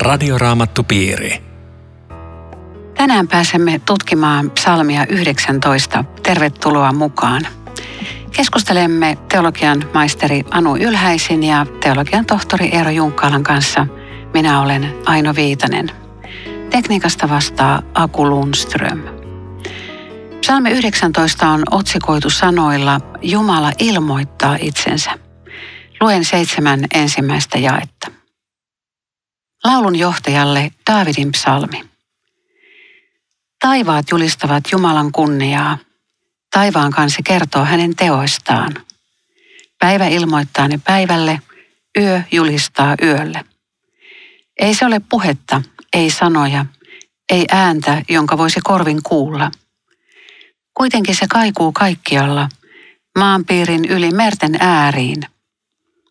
Radioraamattupiiri. 0.00 1.42
Tänään 2.94 3.28
pääsemme 3.28 3.80
tutkimaan 3.86 4.50
psalmia 4.50 5.06
19. 5.08 6.04
Tervetuloa 6.22 6.92
mukaan. 6.92 7.46
Keskustelemme 8.36 9.18
teologian 9.28 9.84
maisteri 9.94 10.44
Anu 10.50 10.76
Ylhäisin 10.76 11.42
ja 11.42 11.66
teologian 11.80 12.26
tohtori 12.26 12.68
Eero 12.72 12.90
Junkkalan 12.90 13.42
kanssa. 13.42 13.86
Minä 14.34 14.60
olen 14.60 14.94
Aino 15.06 15.34
Viitanen. 15.34 15.90
Tekniikasta 16.70 17.28
vastaa 17.28 17.82
Aku 17.94 18.30
Lundström. 18.30 19.02
Psalmi 20.40 20.70
19 20.70 21.48
on 21.48 21.62
otsikoitu 21.70 22.30
sanoilla 22.30 23.00
Jumala 23.22 23.72
ilmoittaa 23.78 24.56
itsensä. 24.60 25.10
Luen 26.00 26.24
seitsemän 26.24 26.80
ensimmäistä 26.94 27.58
jaetta. 27.58 28.19
Laulun 29.64 29.96
johtajalle 29.96 30.70
Daavidin 30.90 31.32
psalmi. 31.32 31.84
Taivaat 33.58 34.04
julistavat 34.10 34.64
Jumalan 34.72 35.12
kunniaa. 35.12 35.78
Taivaan 36.50 36.90
kansi 36.90 37.22
kertoo 37.22 37.64
hänen 37.64 37.96
teoistaan. 37.96 38.74
Päivä 39.78 40.06
ilmoittaa 40.06 40.68
ne 40.68 40.80
päivälle, 40.84 41.40
yö 41.98 42.22
julistaa 42.32 42.94
yölle. 43.02 43.44
Ei 44.60 44.74
se 44.74 44.86
ole 44.86 45.00
puhetta, 45.08 45.62
ei 45.92 46.10
sanoja, 46.10 46.66
ei 47.32 47.44
ääntä, 47.52 48.02
jonka 48.08 48.38
voisi 48.38 48.60
korvin 48.64 49.02
kuulla. 49.02 49.50
Kuitenkin 50.74 51.14
se 51.14 51.26
kaikuu 51.28 51.72
kaikkialla, 51.72 52.48
maanpiirin 53.18 53.84
yli 53.84 54.10
merten 54.10 54.56
ääriin. 54.60 55.22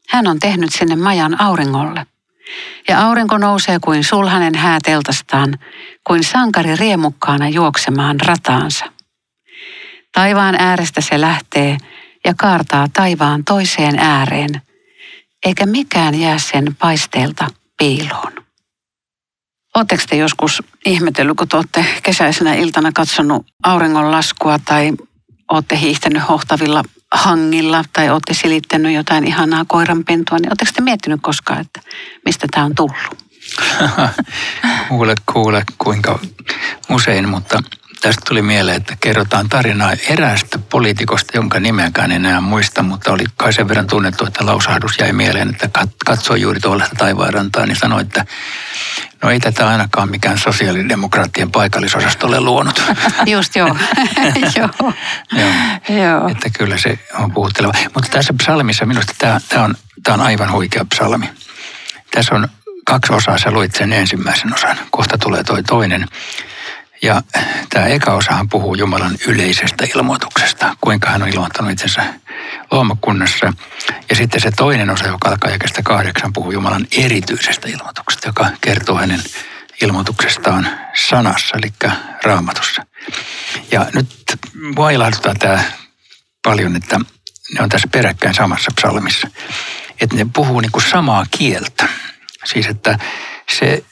Hän 0.10 0.28
on 0.28 0.40
tehnyt 0.40 0.74
sinne 0.74 0.96
majan 0.96 1.42
auringolle. 1.42 2.06
Ja 2.88 3.02
aurinko 3.02 3.38
nousee 3.38 3.80
kuin 3.80 4.04
sulhanen 4.04 4.56
hääteltastaan, 4.56 5.60
kuin 6.08 6.24
sankari 6.24 6.76
riemukkaana 6.76 7.50
juoksemaan 7.50 8.20
rataansa. 8.20 8.86
Taivaan 10.12 10.56
äärestä 10.60 11.02
se 11.02 11.22
lähtee 11.22 11.78
ja 12.26 12.34
kaartaa 12.38 12.88
taivaan 12.94 13.44
toiseen 13.44 14.00
ääreen, 14.00 14.62
eikä 15.46 15.66
mikään 15.66 16.16
jää 16.16 16.38
sen 16.38 16.76
paisteelta 16.80 17.48
piiloon. 17.78 18.34
Oletteko 19.76 20.04
te 20.10 20.16
joskus 20.16 20.64
ihmetellyt, 20.86 21.38
kun 21.38 21.48
te 21.48 21.58
olette 21.58 21.86
kesäisenä 22.04 22.54
iltana 22.54 22.92
katsonut 22.92 23.46
auringonlaskua 23.64 24.60
tai 24.66 24.92
olette 25.52 25.80
hiihtänyt 25.80 26.30
hohtavilla 26.30 26.84
hangilla 27.12 27.84
tai 27.94 28.10
olette 28.10 28.34
silittänyt 28.34 28.94
jotain 28.94 29.28
ihanaa 29.28 29.66
koiranpentua, 29.68 30.38
niin 30.38 30.50
oletteko 30.50 30.72
te 30.76 30.82
miettinyt 30.82 31.20
koskaan, 31.24 31.62
että 31.62 31.82
mistä 32.26 32.48
tämä 32.52 32.66
on 32.66 32.76
tullut? 32.76 32.96
kuule, 34.90 35.16
kuule, 35.34 35.64
kuinka 35.78 36.20
usein, 36.90 37.30
mutta 37.30 37.64
tästä 38.02 38.22
tuli 38.28 38.42
mieleen, 38.42 38.78
että 38.78 38.98
kerrotaan 39.00 39.50
tarinaa 39.50 39.94
eräästä 40.10 40.60
poliitikosta, 40.70 41.38
jonka 41.38 41.60
nimeäkään 41.60 42.12
enää 42.12 42.42
muista, 42.42 42.84
mutta 42.84 43.12
oli 43.12 43.24
kai 43.38 43.54
sen 43.54 43.68
verran 43.68 43.88
tunnettu, 43.88 44.26
että 44.26 44.46
lausahdus 44.46 45.00
jäi 45.00 45.14
mieleen, 45.14 45.50
että 45.50 45.88
katsoi 46.06 46.42
juuri 46.42 46.60
tuollaista 46.60 46.96
taivaanrantaa, 46.96 47.66
niin 47.66 47.76
sanoi, 47.76 48.02
että 48.02 48.26
no 49.24 49.30
ei 49.30 49.40
tätä 49.40 49.68
ainakaan 49.68 50.10
mikään 50.10 50.38
sosiaalidemokraattien 50.38 51.52
paikallisosastolle 51.52 52.40
luonut. 52.40 52.84
Just 53.26 53.56
joo. 53.56 53.68
joo. 54.58 54.70
joo. 55.32 56.00
joo. 56.04 56.28
Että 56.28 56.50
kyllä 56.58 56.78
se 56.78 57.00
on 57.14 57.32
puhutteleva. 57.32 57.74
Mutta 57.94 58.10
tässä 58.12 58.34
psalmissa 58.44 58.86
minusta 58.86 59.14
tämä, 59.18 59.40
tämä, 59.50 59.64
on, 59.64 59.76
tämä 60.04 60.14
on 60.14 60.22
aivan 60.22 60.52
huikea 60.52 60.86
psalmi. 60.86 61.30
Tässä 62.12 62.36
on 62.36 62.48
kaksi 62.86 63.14
osaa, 63.14 63.38
sä 63.38 63.52
luit 63.52 63.76
sen 63.76 63.94
ensimmäisen 63.94 64.54
osan. 64.54 64.78
Kohta 64.92 65.18
tulee 65.18 65.44
toi 65.44 65.64
toinen. 65.64 66.08
Ja 67.02 67.22
tämä 67.70 67.86
eka 67.86 68.14
osahan 68.14 68.50
puhuu 68.50 68.76
Jumalan 68.76 69.18
yleisestä 69.28 69.86
ilmoituksesta, 69.96 70.76
kuinka 70.82 71.10
hän 71.10 71.24
on 71.24 71.30
ilmoittanut 71.30 71.72
itsensä 71.72 72.14
luomakunnassa. 72.72 73.54
Ja 74.10 74.16
sitten 74.16 74.42
se 74.42 74.52
toinen 74.52 74.90
osa, 74.90 75.08
joka 75.08 75.30
alkaa 75.30 75.52
jakeesta 75.52 75.84
kahdeksan, 75.84 76.34
puhuu 76.34 76.52
Jumalan 76.52 76.88
erityisestä 76.98 77.70
ilmoituksesta, 77.70 78.28
joka 78.28 78.50
kertoo 78.62 78.98
hänen 78.98 79.24
ilmoituksestaan 79.82 80.70
sanassa, 81.08 81.58
eli 81.58 81.74
raamatussa. 82.24 82.86
Ja 83.72 83.86
nyt 83.94 84.08
mua 84.76 84.92
ilahduttaa 84.92 85.34
tämä 85.40 85.64
paljon, 86.44 86.76
että 86.76 87.00
ne 87.54 87.64
on 87.64 87.70
tässä 87.70 87.88
peräkkäin 87.92 88.36
samassa 88.36 88.72
psalmissa. 88.76 89.28
Että 90.02 90.16
ne 90.16 90.26
puhuu 90.34 90.60
niin 90.60 90.72
kuin 90.72 90.84
samaa 90.84 91.26
kieltä. 91.38 91.88
Siis 92.46 92.66
että 92.68 93.00
se 93.58 93.84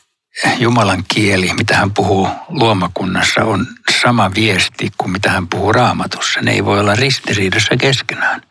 Jumalan 0.58 1.04
kieli, 1.08 1.54
mitä 1.54 1.76
hän 1.76 1.94
puhuu 1.94 2.30
luomakunnassa, 2.50 3.44
on 3.44 3.68
sama 4.02 4.32
viesti 4.36 4.92
kuin 4.98 5.12
mitä 5.12 5.32
hän 5.32 5.48
puhuu 5.48 5.74
raamatussa. 5.74 6.42
Ne 6.42 6.52
ei 6.52 6.66
voi 6.66 6.80
olla 6.80 6.96
ristiriidassa 6.96 7.78
keskenään. 7.78 8.42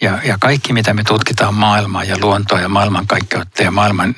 Ja, 0.00 0.18
ja 0.24 0.36
kaikki, 0.40 0.72
mitä 0.72 0.94
me 0.94 1.02
tutkitaan 1.04 1.54
maailmaa 1.54 2.04
ja 2.04 2.16
luontoa 2.20 2.60
ja 2.60 2.68
maailmankaikkeutta 2.68 3.62
ja 3.62 3.70
maailman 3.70 4.14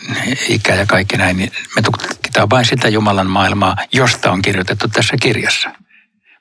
ikä 0.48 0.74
ja 0.74 0.86
kaikki 0.86 1.16
näin, 1.16 1.36
niin 1.36 1.52
me 1.76 1.82
tutkitaan 1.82 2.50
vain 2.50 2.64
sitä 2.64 2.88
Jumalan 2.88 3.30
maailmaa, 3.30 3.76
josta 3.92 4.30
on 4.30 4.42
kirjoitettu 4.42 4.88
tässä 4.88 5.16
kirjassa. 5.22 5.70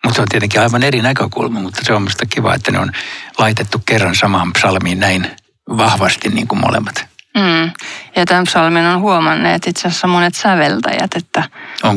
Mutta 0.03 0.15
se 0.15 0.21
on 0.21 0.27
tietenkin 0.27 0.61
aivan 0.61 0.83
eri 0.83 1.01
näkökulma, 1.01 1.59
mutta 1.59 1.81
se 1.83 1.93
on 1.93 2.01
minusta 2.01 2.25
kiva, 2.25 2.55
että 2.55 2.71
ne 2.71 2.79
on 2.79 2.91
laitettu 3.37 3.81
kerran 3.85 4.15
samaan 4.15 4.53
psalmiin 4.53 4.99
näin 4.99 5.31
vahvasti 5.69 6.29
niin 6.29 6.47
kuin 6.47 6.61
molemmat. 6.61 7.16
Mm. 7.37 7.71
Ja 8.15 8.25
tämän 8.25 8.43
psalmin 8.43 8.85
on 8.85 9.01
huomanneet 9.01 9.67
itse 9.67 9.87
asiassa 9.87 10.07
monet 10.07 10.35
säveltäjät, 10.35 11.15
että, 11.15 11.43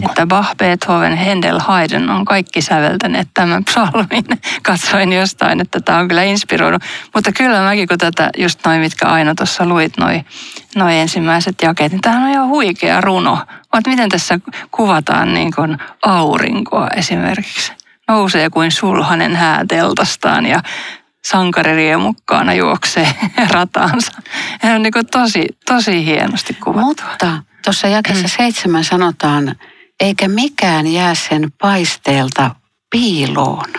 että 0.02 0.26
Bach, 0.26 0.56
Beethoven, 0.56 1.16
Händel, 1.16 1.60
Haydn 1.60 2.10
on 2.10 2.24
kaikki 2.24 2.62
säveltäneet 2.62 3.28
tämän 3.34 3.64
psalmin. 3.64 4.24
Katsoin 4.62 5.12
jostain, 5.12 5.60
että 5.60 5.80
tämä 5.80 5.98
on 5.98 6.08
kyllä 6.08 6.22
inspiroinut. 6.22 6.82
Mutta 7.14 7.32
kyllä 7.32 7.62
mäkin, 7.62 7.88
kun 7.88 7.98
tätä 7.98 8.30
just 8.38 8.60
noin, 8.66 8.80
mitkä 8.80 9.06
aina 9.06 9.34
tuossa 9.34 9.66
luit, 9.66 9.96
noin 9.98 10.26
noi 10.76 10.98
ensimmäiset 10.98 11.54
jakeet, 11.62 11.92
niin 11.92 12.00
tämähän 12.00 12.24
on 12.24 12.30
ihan 12.30 12.48
huikea 12.48 13.00
runo. 13.00 13.38
Vaan 13.72 13.82
miten 13.86 14.08
tässä 14.08 14.40
kuvataan 14.70 15.34
niin 15.34 15.52
kuin 15.54 15.78
aurinkoa 16.02 16.88
esimerkiksi 16.96 17.72
nousee 18.08 18.50
kuin 18.50 18.70
sulhanen 18.72 19.36
hääteltastaan 19.36 20.46
ja 20.46 20.62
sankaririemukkaana 21.24 22.54
juoksee 22.54 23.14
rataansa. 23.54 24.12
Hän 24.60 24.76
on 24.76 24.82
niin 24.82 24.92
tosi, 25.10 25.46
tosi 25.66 26.04
hienosti 26.04 26.54
kuvattu. 26.54 26.86
Mutta 26.86 27.42
tuossa 27.64 27.86
jakessa 27.88 28.26
mm. 28.26 28.30
seitsemän 28.36 28.84
sanotaan, 28.84 29.56
eikä 30.00 30.28
mikään 30.28 30.86
jää 30.86 31.14
sen 31.14 31.52
paisteelta 31.60 32.54
piiloon. 32.90 33.70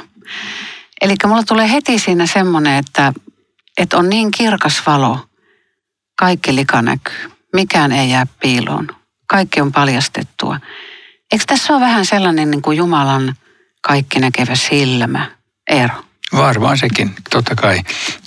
Eli 1.02 1.16
mulla 1.26 1.44
tulee 1.44 1.72
heti 1.72 2.00
siinä 2.00 2.26
semmoinen, 2.26 2.78
että, 2.78 3.14
että 3.78 3.98
on 3.98 4.10
niin 4.10 4.32
kirkas 4.32 4.82
valo, 4.88 5.20
kaikki 6.20 6.56
lika 6.56 6.82
näkyy. 6.82 7.32
Mikään 7.54 7.92
ei 7.92 8.10
jää 8.10 8.26
piiloon. 8.42 8.88
Kaikki 9.28 9.62
on 9.62 9.72
paljastettua. 9.72 10.60
Eikö 11.32 11.46
tässä 11.48 11.74
ole 11.74 11.82
vähän 11.82 12.06
sellainen 12.06 12.52
niin 12.52 12.62
kuin 12.62 12.78
Jumalan 12.78 13.36
kaikki 13.82 14.20
näkevä 14.20 14.56
silmä, 14.56 15.32
Eero? 15.70 16.04
Varmaan 16.36 16.78
sekin, 16.78 17.16
totta 17.30 17.56
kai. 17.56 17.80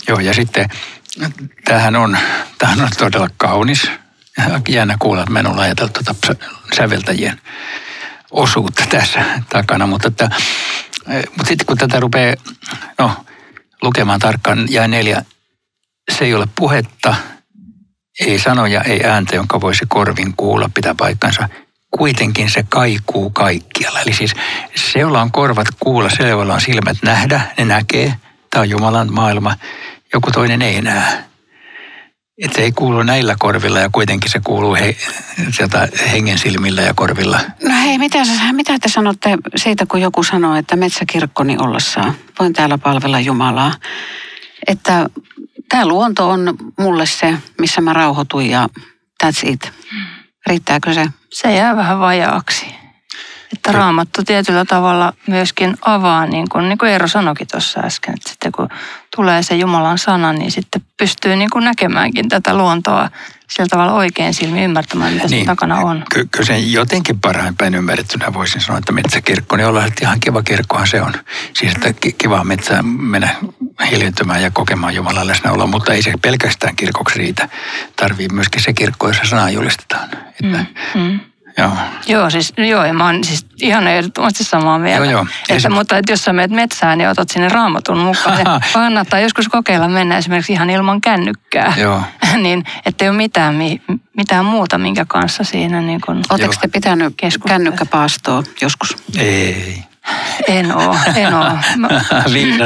Joo, 0.09 0.21
ja 0.21 0.35
sitten 0.35 0.69
tämähän 1.65 1.97
on, 1.97 2.19
tämähän 2.59 2.81
on 2.81 2.89
todella 2.99 3.29
kaunis. 3.37 3.91
Jännä 4.69 4.97
kuulla, 4.99 5.23
että 5.23 5.33
meillä 5.33 5.51
on 5.51 5.59
ajateltu 5.59 6.03
tuota 6.05 6.37
säveltäjien 6.77 7.41
osuutta 8.31 8.85
tässä 8.91 9.25
takana, 9.49 9.87
mutta, 9.87 10.09
että, 10.09 10.31
mutta 11.07 11.49
sitten 11.49 11.67
kun 11.67 11.79
tätä 11.79 12.01
rupeaa 12.01 12.35
no, 12.99 13.25
lukemaan 13.83 14.21
tarkkaan, 14.21 14.67
jää 14.71 14.89
neljä, 14.89 15.25
se 16.13 16.25
ei 16.25 16.35
ole 16.35 16.49
puhetta, 16.57 17.15
ei 18.21 18.39
sanoja, 18.39 18.81
ei 18.81 19.05
ääntä, 19.05 19.37
jonka 19.37 19.61
voisi 19.61 19.85
korvin 19.89 20.35
kuulla, 20.37 20.71
pitää 20.75 20.95
paikkansa– 20.99 21.49
kuitenkin 21.99 22.51
se 22.51 22.65
kaikuu 22.69 23.31
kaikkialla. 23.31 24.01
Eli 24.01 24.13
siis 24.13 24.35
se, 24.75 24.99
jolla 24.99 25.23
on 25.23 25.33
korvat 25.33 25.67
kuulla, 25.81 26.11
se, 26.11 26.29
jolla 26.29 26.55
on 26.55 26.61
silmät 26.61 26.97
nähdä, 27.03 27.41
ne 27.59 27.65
näkee. 27.65 28.15
Tämä 28.51 28.61
on 28.61 28.71
Jumalan 28.71 29.13
maailma. 29.13 29.57
Joku 30.13 30.31
toinen 30.31 30.63
ei 30.63 30.83
näe. 30.83 31.25
Että 32.43 32.57
se 32.57 32.63
ei 32.63 32.73
kuulu 32.73 33.03
näillä 33.03 33.37
korvilla 33.39 33.79
ja 33.79 33.89
kuitenkin 33.93 34.31
se 34.31 34.41
kuuluu 34.45 34.75
he, 34.75 34.97
sieltä 35.51 35.89
hengen 36.13 36.39
silmillä 36.39 36.83
ja 36.83 36.95
korvilla. 36.95 37.41
No 37.63 37.75
hei, 37.83 37.99
mitä, 37.99 38.19
mitä 38.53 38.79
te 38.79 38.89
sanotte 38.89 39.39
siitä, 39.57 39.87
kun 39.87 40.01
joku 40.01 40.23
sanoo, 40.23 40.57
että 40.57 40.77
metsäkirkkoni 40.77 41.57
ollessaan 41.59 42.15
voin 42.39 42.53
täällä 42.53 42.79
palvella 42.79 43.21
Jumalaa. 43.21 43.73
Että 44.67 45.11
tämä 45.69 45.87
luonto 45.87 46.31
on 46.31 46.57
mulle 46.79 47.07
se, 47.07 47.35
missä 47.59 47.81
mä 47.81 47.93
rauhoitun 47.93 48.47
ja 48.47 48.69
that's 49.25 49.51
it. 49.51 49.73
Riittääkö 50.47 50.95
se? 50.95 51.07
Se 51.31 51.55
jää 51.55 51.77
vähän 51.77 52.01
vajaaksi. 52.01 52.67
Että 53.53 53.73
raamattu 53.73 54.25
tietyllä 54.25 54.65
tavalla 54.65 55.13
myöskin 55.27 55.77
avaa, 55.81 56.27
niin 56.27 56.49
kuin, 56.49 56.69
niin 56.69 56.79
kuin 56.79 56.91
Eero 56.91 57.09
sanoikin 57.09 57.47
tuossa 57.51 57.81
äsken, 57.81 58.15
että 58.15 58.31
sitten 58.31 58.53
kun 58.53 58.69
tulee 59.17 59.43
se 59.43 59.55
Jumalan 59.57 59.99
sana, 59.99 60.33
niin 60.33 60.51
sitten 60.51 60.83
pystyy 60.97 61.37
niin 61.37 61.51
kuin 61.51 61.65
näkemäänkin 61.65 62.29
tätä 62.29 62.55
luontoa 62.57 63.11
sillä 63.51 63.67
tavalla 63.71 63.93
oikein 63.93 64.35
silmi 64.35 64.65
ymmärtämään, 64.65 65.13
mitä 65.13 65.27
niin, 65.27 65.47
takana 65.47 65.77
on. 65.77 66.05
Ky- 66.15 66.29
kyllä 66.31 66.47
sen 66.47 66.73
jotenkin 66.73 67.21
parhaimpään 67.21 67.75
ymmärrettynä 67.75 68.35
voisin 68.35 68.61
sanoa, 68.61 68.79
että 68.79 68.93
metsäkirkko, 68.93 69.57
niin 69.57 69.67
ollaan, 69.67 69.93
ihan 70.03 70.21
kiva 70.21 70.43
kirkkohan 70.43 70.87
se 70.87 71.03
on. 71.03 71.15
Siis, 71.53 71.73
että 71.73 72.11
kiva 72.19 72.45
metsää 72.45 72.83
mennä 72.83 73.35
hiljentymään 73.91 74.43
ja 74.43 74.51
kokemaan 74.51 74.95
Jumalan 74.95 75.27
läsnäoloa, 75.27 75.67
mutta 75.67 75.93
ei 75.93 76.03
se 76.03 76.13
pelkästään 76.23 76.77
kirkoksi 76.77 77.19
riitä. 77.19 77.49
Tarvii 77.97 78.29
myöskin 78.33 78.63
se 78.63 78.73
kirkko, 78.73 79.09
jossa 79.09 79.25
sanaa 79.25 79.51
julistetaan. 79.51 80.09
Että, 80.43 80.67
mm, 80.95 81.01
mm. 81.01 81.21
Joo. 81.59 81.71
Joo, 82.07 82.31
siis, 82.31 82.53
joo, 82.57 82.85
ja 82.85 82.95
mä 82.95 83.05
oon 83.05 83.25
siis 83.25 83.47
ihan 83.63 83.89
ehdottomasti 83.89 84.45
samaa 84.45 84.79
mieltä. 84.79 85.05
Joo, 85.05 85.13
joo. 85.13 85.23
Että, 85.23 85.55
Esim... 85.55 85.73
Mutta 85.73 85.99
että 85.99 86.13
jos 86.13 86.25
sä 86.25 86.33
menet 86.33 86.51
metsään, 86.51 86.99
niin 86.99 87.09
otat 87.09 87.29
sinne 87.29 87.49
raamatun 87.49 87.99
mukaan. 87.99 88.39
ja 88.45 88.61
kannattaa 88.73 89.21
joskus 89.21 89.49
kokeilla 89.49 89.89
mennä 89.89 90.19
esimerkiksi 90.19 90.53
ihan 90.53 90.71
ilman 90.71 91.01
kännykkää. 91.01 91.75
Joo. 91.77 92.03
niin, 92.43 92.65
ettei 92.87 93.09
ole 93.09 93.17
mitään, 93.17 93.55
mitään 94.17 94.45
muuta, 94.45 94.79
minkä 94.79 95.05
kanssa 95.09 95.45
siinä 95.45 95.81
niin 95.81 96.01
kun 96.01 96.23
Oletteko 96.31 96.55
te 96.61 96.69
pitänyt 96.69 97.15
kännykkäpaastoa 97.49 98.43
joskus? 98.61 98.97
Ei. 99.19 99.85
En 100.49 100.77
oo, 100.77 100.97
en 101.15 101.35
oo. 101.35 101.59
Mä... 101.77 101.89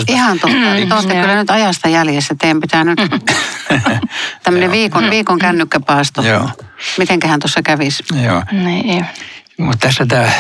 Ihan 0.09 0.39
totta. 0.41 0.57
Te 0.89 0.95
olette 0.95 1.15
kyllä 1.21 1.35
nyt 1.35 1.51
ajasta 1.51 1.89
jäljessä. 1.89 2.35
Teidän 2.39 2.61
pitää 2.61 2.85
nyt 2.85 2.99
tämmöinen 4.43 4.71
viikon, 4.71 5.11
viikon 5.11 5.39
kännykkäpaasto. 5.39 6.23
Joo. 6.23 6.51
Mitenköhän 6.99 7.41
tuossa 7.41 7.63
kävisi? 7.63 8.05
Joo. 8.25 8.43
Niin. 8.53 9.07
Mutta 9.59 9.87
tässä 9.87 10.07
tämä 10.07 10.31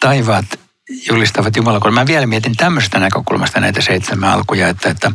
taivaat 0.00 0.46
julistavat 1.08 1.56
Jumala, 1.56 1.80
kun 1.80 1.94
mä 1.94 2.06
vielä 2.06 2.26
mietin 2.26 2.56
tämmöisestä 2.56 2.98
näkökulmasta 2.98 3.60
näitä 3.60 3.80
seitsemän 3.80 4.30
alkuja, 4.30 4.68
että, 4.68 4.88
että 4.88 5.12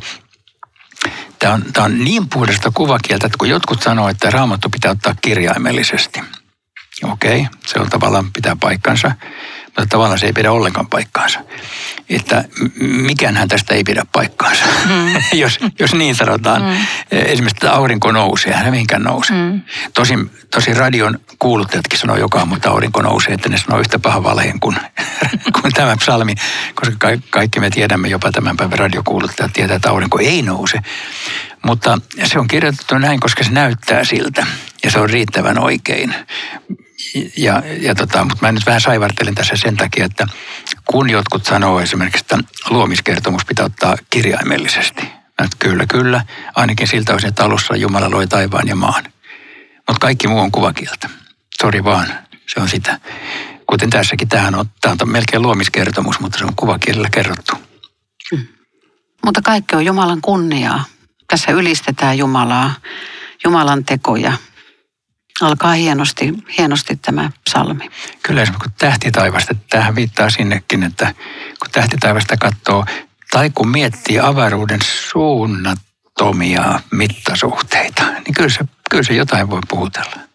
tämä 1.39 1.53
on, 1.53 1.63
tämä 1.73 1.85
on 1.85 2.03
niin 2.03 2.29
puhdasta 2.29 2.71
kuvakieltä, 2.73 3.25
että 3.25 3.37
kun 3.37 3.49
jotkut 3.49 3.81
sanoo, 3.81 4.09
että 4.09 4.31
raamattu 4.31 4.69
pitää 4.69 4.91
ottaa 4.91 5.15
kirjaimellisesti. 5.21 6.21
Okei, 7.03 7.41
okay, 7.41 7.59
se 7.65 7.79
on 7.79 7.89
tavallaan 7.89 8.33
pitää 8.33 8.55
paikkansa 8.59 9.11
tavallaan 9.85 10.19
se 10.19 10.25
ei 10.25 10.33
pidä 10.33 10.51
ollenkaan 10.51 10.87
paikkaansa. 10.87 11.39
Että 12.09 12.43
mikään 12.79 13.47
tästä 13.47 13.75
ei 13.75 13.83
pidä 13.83 14.05
paikkaansa, 14.11 14.65
mm. 14.89 15.13
jos, 15.39 15.59
jos 15.79 15.93
niin 15.93 16.15
sanotaan. 16.15 16.61
Mm. 16.61 16.77
Esimerkiksi 17.11 17.65
että 17.65 17.73
aurinko 17.73 18.11
nousee, 18.11 18.53
hän 18.53 18.71
mihinkään 18.71 19.03
nouse. 19.03 19.33
Mm. 19.33 19.61
Tosin, 19.93 20.31
tosin 20.51 20.77
radion 20.77 21.19
kuuluttajatkin 21.39 21.99
sanoo 21.99 22.17
joka 22.17 22.39
aamu, 22.39 22.55
että 22.55 22.69
aurinko 22.69 23.01
nousee, 23.01 23.33
että 23.33 23.49
ne 23.49 23.57
sanoo 23.57 23.79
yhtä 23.79 23.99
pahan 23.99 24.23
valheen 24.23 24.59
kuin, 24.59 24.75
kuin 25.61 25.73
tämä 25.73 25.97
psalmi, 25.97 26.35
koska 26.75 26.95
kaikki 27.29 27.59
me 27.59 27.69
tiedämme, 27.69 28.07
jopa 28.07 28.31
tämän 28.31 28.57
päivän 28.57 28.79
radiokuuluttajat 28.79 29.53
tietää, 29.53 29.75
että 29.75 29.89
aurinko 29.89 30.19
ei 30.19 30.41
nouse. 30.41 30.79
Mutta 31.65 31.97
se 32.23 32.39
on 32.39 32.47
kirjoitettu 32.47 32.97
näin, 32.97 33.19
koska 33.19 33.43
se 33.43 33.51
näyttää 33.51 34.03
siltä 34.03 34.45
ja 34.83 34.91
se 34.91 34.99
on 34.99 35.09
riittävän 35.09 35.59
oikein 35.59 36.15
ja, 37.37 37.63
ja 37.79 37.95
tota, 37.95 38.23
mutta 38.23 38.45
mä 38.45 38.51
nyt 38.51 38.65
vähän 38.65 38.81
saivartelen 38.81 39.35
tässä 39.35 39.55
sen 39.55 39.77
takia, 39.77 40.05
että 40.05 40.27
kun 40.85 41.09
jotkut 41.09 41.45
sanoo 41.45 41.79
esimerkiksi, 41.79 42.23
että 42.23 42.37
luomiskertomus 42.69 43.45
pitää 43.45 43.65
ottaa 43.65 43.95
kirjaimellisesti. 44.09 45.01
Että 45.43 45.57
kyllä, 45.59 45.85
kyllä, 45.85 46.25
ainakin 46.55 46.87
siltä 46.87 47.13
osin, 47.13 47.29
että 47.29 47.43
alussa 47.43 47.75
Jumala 47.75 48.11
loi 48.11 48.27
taivaan 48.27 48.67
ja 48.67 48.75
maan. 48.75 49.03
Mutta 49.75 49.99
kaikki 50.01 50.27
muu 50.27 50.39
on 50.39 50.51
kuvakieltä. 50.51 51.09
Sori 51.61 51.83
vaan, 51.83 52.07
se 52.47 52.59
on 52.59 52.69
sitä. 52.69 52.99
Kuten 53.67 53.89
tässäkin, 53.89 54.29
tähän 54.29 54.55
on, 54.55 54.65
tämä 54.81 54.95
on 55.01 55.09
melkein 55.09 55.41
luomiskertomus, 55.41 56.19
mutta 56.19 56.37
se 56.37 56.45
on 56.45 56.55
kuvakielellä 56.55 57.09
kerrottu. 57.11 57.53
Mm. 58.31 58.47
Mutta 59.25 59.41
kaikki 59.41 59.75
on 59.75 59.85
Jumalan 59.85 60.21
kunniaa. 60.21 60.83
Tässä 61.27 61.51
ylistetään 61.51 62.17
Jumalaa, 62.17 62.73
Jumalan 63.43 63.85
tekoja– 63.85 64.33
alkaa 65.41 65.73
hienosti, 65.73 66.33
hienosti 66.57 66.95
tämä 66.95 67.31
psalmi. 67.49 67.89
Kyllä 68.23 68.41
esimerkiksi 68.41 68.69
kun 68.69 68.77
tähtitaivasta, 68.77 69.55
tähän 69.69 69.95
viittaa 69.95 70.29
sinnekin, 70.29 70.83
että 70.83 71.13
kun 71.59 71.71
tähtitaivasta 71.71 72.37
katsoo, 72.37 72.85
tai 73.31 73.49
kun 73.55 73.69
miettii 73.69 74.19
avaruuden 74.19 74.79
suunnattomia 74.81 76.79
mittasuhteita, 76.91 78.03
niin 78.03 78.33
kyllä 78.35 78.49
se, 78.49 78.65
kyllä 78.89 79.03
se 79.03 79.13
jotain 79.13 79.49
voi 79.49 79.59
puhutella. 79.69 80.28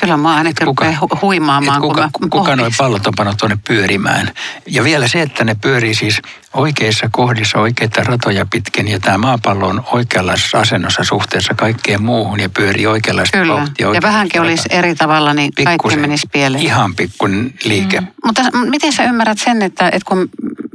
Kyllä 0.00 0.16
mä 0.16 0.34
ainakin 0.34 0.66
kuka, 0.66 0.84
rupeaa 0.84 1.18
huimaamaan. 1.22 1.80
Kuka, 1.80 2.08
kun 2.12 2.30
kuka 2.30 2.56
noin 2.56 2.72
pallot 2.78 3.06
on 3.06 3.12
pannut 3.16 3.36
tuonne 3.36 3.58
pyörimään. 3.68 4.30
Ja 4.66 4.84
vielä 4.84 5.08
se, 5.08 5.22
että 5.22 5.44
ne 5.44 5.54
pyörii 5.54 5.94
siis 5.94 6.22
oikeissa 6.54 7.08
kohdissa 7.12 7.58
oikeita 7.58 8.02
ratoja 8.04 8.46
pitkin 8.46 8.88
ja 8.88 9.00
tämä 9.00 9.18
maapallo 9.18 9.68
on 9.68 9.84
oikeanlaisessa 9.92 10.58
asennossa 10.58 11.04
suhteessa 11.04 11.54
kaikkeen 11.54 12.02
muuhun 12.02 12.40
ja 12.40 12.48
pyörii 12.48 12.86
oikeanlaista 12.86 13.38
Kyllä. 13.38 13.54
vauhtia. 13.54 13.94
Ja 13.94 14.02
vähänkin 14.02 14.40
olisi 14.40 14.68
eri 14.70 14.94
tavalla, 14.94 15.34
niin 15.34 15.52
Pikkusen, 15.56 15.78
kaikki 15.78 15.96
menisi 15.96 16.26
pieleen. 16.32 16.64
Ihan 16.64 16.94
pikkun 16.94 17.52
liike. 17.64 18.00
Mm. 18.00 18.06
Mutta 18.24 18.42
miten 18.52 18.92
sä 18.92 19.04
ymmärrät 19.04 19.38
sen, 19.38 19.62
että, 19.62 19.86
että 19.86 20.08
kun 20.08 20.28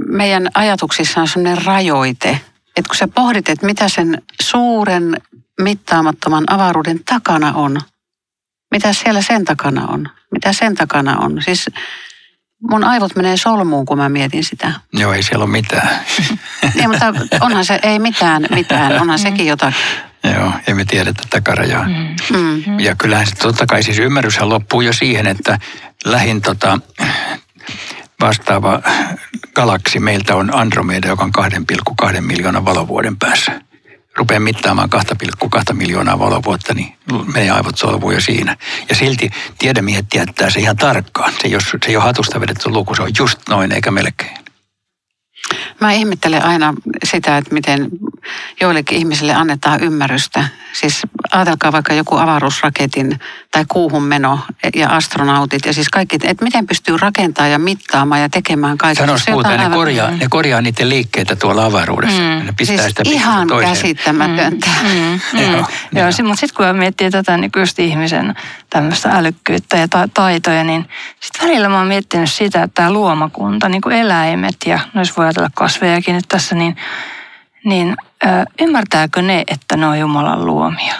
meidän 0.07 0.49
ajatuksissa 0.53 1.21
on 1.21 1.27
sellainen 1.27 1.65
rajoite, 1.65 2.29
että 2.77 2.89
kun 2.89 2.95
sä 2.95 3.07
pohdit, 3.07 3.49
että 3.49 3.65
mitä 3.65 3.89
sen 3.89 4.21
suuren 4.41 5.17
mittaamattoman 5.61 6.43
avaruuden 6.47 6.99
takana 7.05 7.53
on– 7.53 7.81
mitä 8.71 8.93
siellä 8.93 9.21
sen 9.21 9.45
takana 9.45 9.87
on? 9.87 10.09
Mitä 10.31 10.53
sen 10.53 10.75
takana 10.75 11.17
on? 11.17 11.41
Siis 11.41 11.69
mun 12.69 12.83
aivot 12.83 13.15
menee 13.15 13.37
solmuun, 13.37 13.85
kun 13.85 13.97
mä 13.97 14.09
mietin 14.09 14.43
sitä. 14.43 14.71
Joo, 14.93 15.13
ei 15.13 15.23
siellä 15.23 15.43
ole 15.43 15.51
mitään. 15.51 15.99
ei, 16.75 16.87
mutta 16.91 17.13
onhan 17.41 17.65
se, 17.65 17.79
ei 17.83 17.99
mitään, 17.99 18.45
mitään, 18.49 19.01
onhan 19.01 19.19
sekin 19.19 19.45
jotakin. 19.47 19.81
Joo, 20.23 20.51
ei 20.67 20.73
me 20.73 20.85
tiedetä 20.85 21.23
takarajaa. 21.29 21.87
Mm. 21.87 22.15
mm. 22.37 22.79
Ja 22.79 22.95
kyllähän 22.95 23.27
se 23.27 23.35
totta 23.35 23.65
kai 23.65 23.83
siis 23.83 23.99
ymmärryshän 23.99 24.49
loppuu 24.49 24.81
jo 24.81 24.93
siihen, 24.93 25.27
että 25.27 25.59
lähin 26.05 26.41
tota, 26.41 26.79
vastaava 28.21 28.81
galaksi 29.55 29.99
meiltä 29.99 30.35
on 30.35 30.55
Andromeda, 30.55 31.07
joka 31.07 31.23
on 31.23 31.31
2,2 32.11 32.21
miljoonan 32.21 32.65
valovuoden 32.65 33.17
päässä 33.17 33.61
rupeaa 34.15 34.39
mittaamaan 34.39 34.89
2,2 34.95 35.73
miljoonaa 35.73 36.19
valovuotta, 36.19 36.73
niin 36.73 36.95
meidän 37.33 37.55
aivot 37.55 37.77
solvuu 37.77 38.11
jo 38.11 38.21
siinä. 38.21 38.57
Ja 38.89 38.95
silti 38.95 39.29
tiedemiehet 39.59 40.05
tietää 40.09 40.49
se 40.49 40.59
ihan 40.59 40.77
tarkkaan. 40.77 41.33
Se, 41.41 41.47
jos, 41.47 41.63
se 41.63 41.77
ei 41.87 41.95
ole 41.95 42.03
hatusta 42.03 42.41
vedetty 42.41 42.69
luku, 42.69 42.95
se 42.95 43.01
on 43.01 43.11
just 43.19 43.39
noin 43.49 43.71
eikä 43.71 43.91
melkein. 43.91 44.44
Mä 45.79 45.91
ihmettelen 45.91 46.45
aina 46.45 46.73
sitä, 47.03 47.37
että 47.37 47.53
miten 47.53 47.89
joillekin 48.61 48.97
ihmisille 48.97 49.33
annetaan 49.33 49.83
ymmärrystä. 49.83 50.47
Siis 50.73 51.01
ajatelkaa 51.31 51.71
vaikka 51.71 51.93
joku 51.93 52.17
avaruusraketin 52.17 53.19
tai 53.51 53.65
kuuhun 53.67 54.03
meno 54.03 54.39
ja 54.75 54.89
astronautit 54.89 55.65
ja 55.65 55.73
siis 55.73 55.89
kaikki, 55.89 56.15
että 56.23 56.43
miten 56.43 56.67
pystyy 56.67 56.97
rakentamaan 56.97 57.51
ja 57.51 57.59
mittaamaan 57.59 58.21
ja 58.21 58.29
tekemään 58.29 58.77
kaikkea. 58.77 59.05
Sanois 59.05 59.27
muuten, 59.29 59.59
ne 59.59 59.69
korjaa, 59.69 60.11
ne 60.11 60.27
korjaa 60.29 60.61
niiden 60.61 60.89
liikkeitä 60.89 61.35
tuolla 61.35 61.65
avaruudessa. 61.65 62.21
Mm. 62.21 62.45
Ne 62.45 62.53
pistää 62.57 62.77
siis 62.77 62.87
sitä 62.87 63.03
ihan 63.05 63.47
toiseen. 63.47 63.75
käsittämätöntä. 63.75 64.67
Mm. 64.83 64.89
Mm. 64.89 65.19
Mm. 65.33 65.39
Joo, 65.41 65.65
Joo 65.91 66.09
mutta 66.23 66.39
sitten 66.39 66.67
kun 66.67 66.79
miettii 66.79 67.11
tätä 67.11 67.37
niin 67.37 67.51
just 67.55 67.79
ihmisen 67.79 68.35
tämmöistä 68.69 69.09
älykkyyttä 69.09 69.77
ja 69.77 69.87
ta- 69.87 70.09
taitoja, 70.13 70.63
niin 70.63 70.85
sitten 71.19 71.47
välillä 71.47 71.69
mä 71.69 71.77
oon 71.77 71.87
miettinyt 71.87 72.31
sitä, 72.31 72.63
että 72.63 72.75
tämä 72.75 72.91
luomakunta, 72.91 73.69
niin 73.69 73.81
kuin 73.81 73.95
eläimet 73.95 74.55
ja 74.65 74.79
noissa 74.93 75.13
voi 75.17 75.27
ajatella 75.41 75.49
kasvejakin 75.53 76.15
nyt 76.15 76.25
tässä, 76.27 76.55
niin, 76.55 76.75
niin 77.65 77.95
ö, 78.25 78.27
ymmärtääkö 78.61 79.21
ne, 79.21 79.43
että 79.47 79.77
ne 79.77 79.87
on 79.87 79.99
Jumalan 79.99 80.45
luomia? 80.45 80.95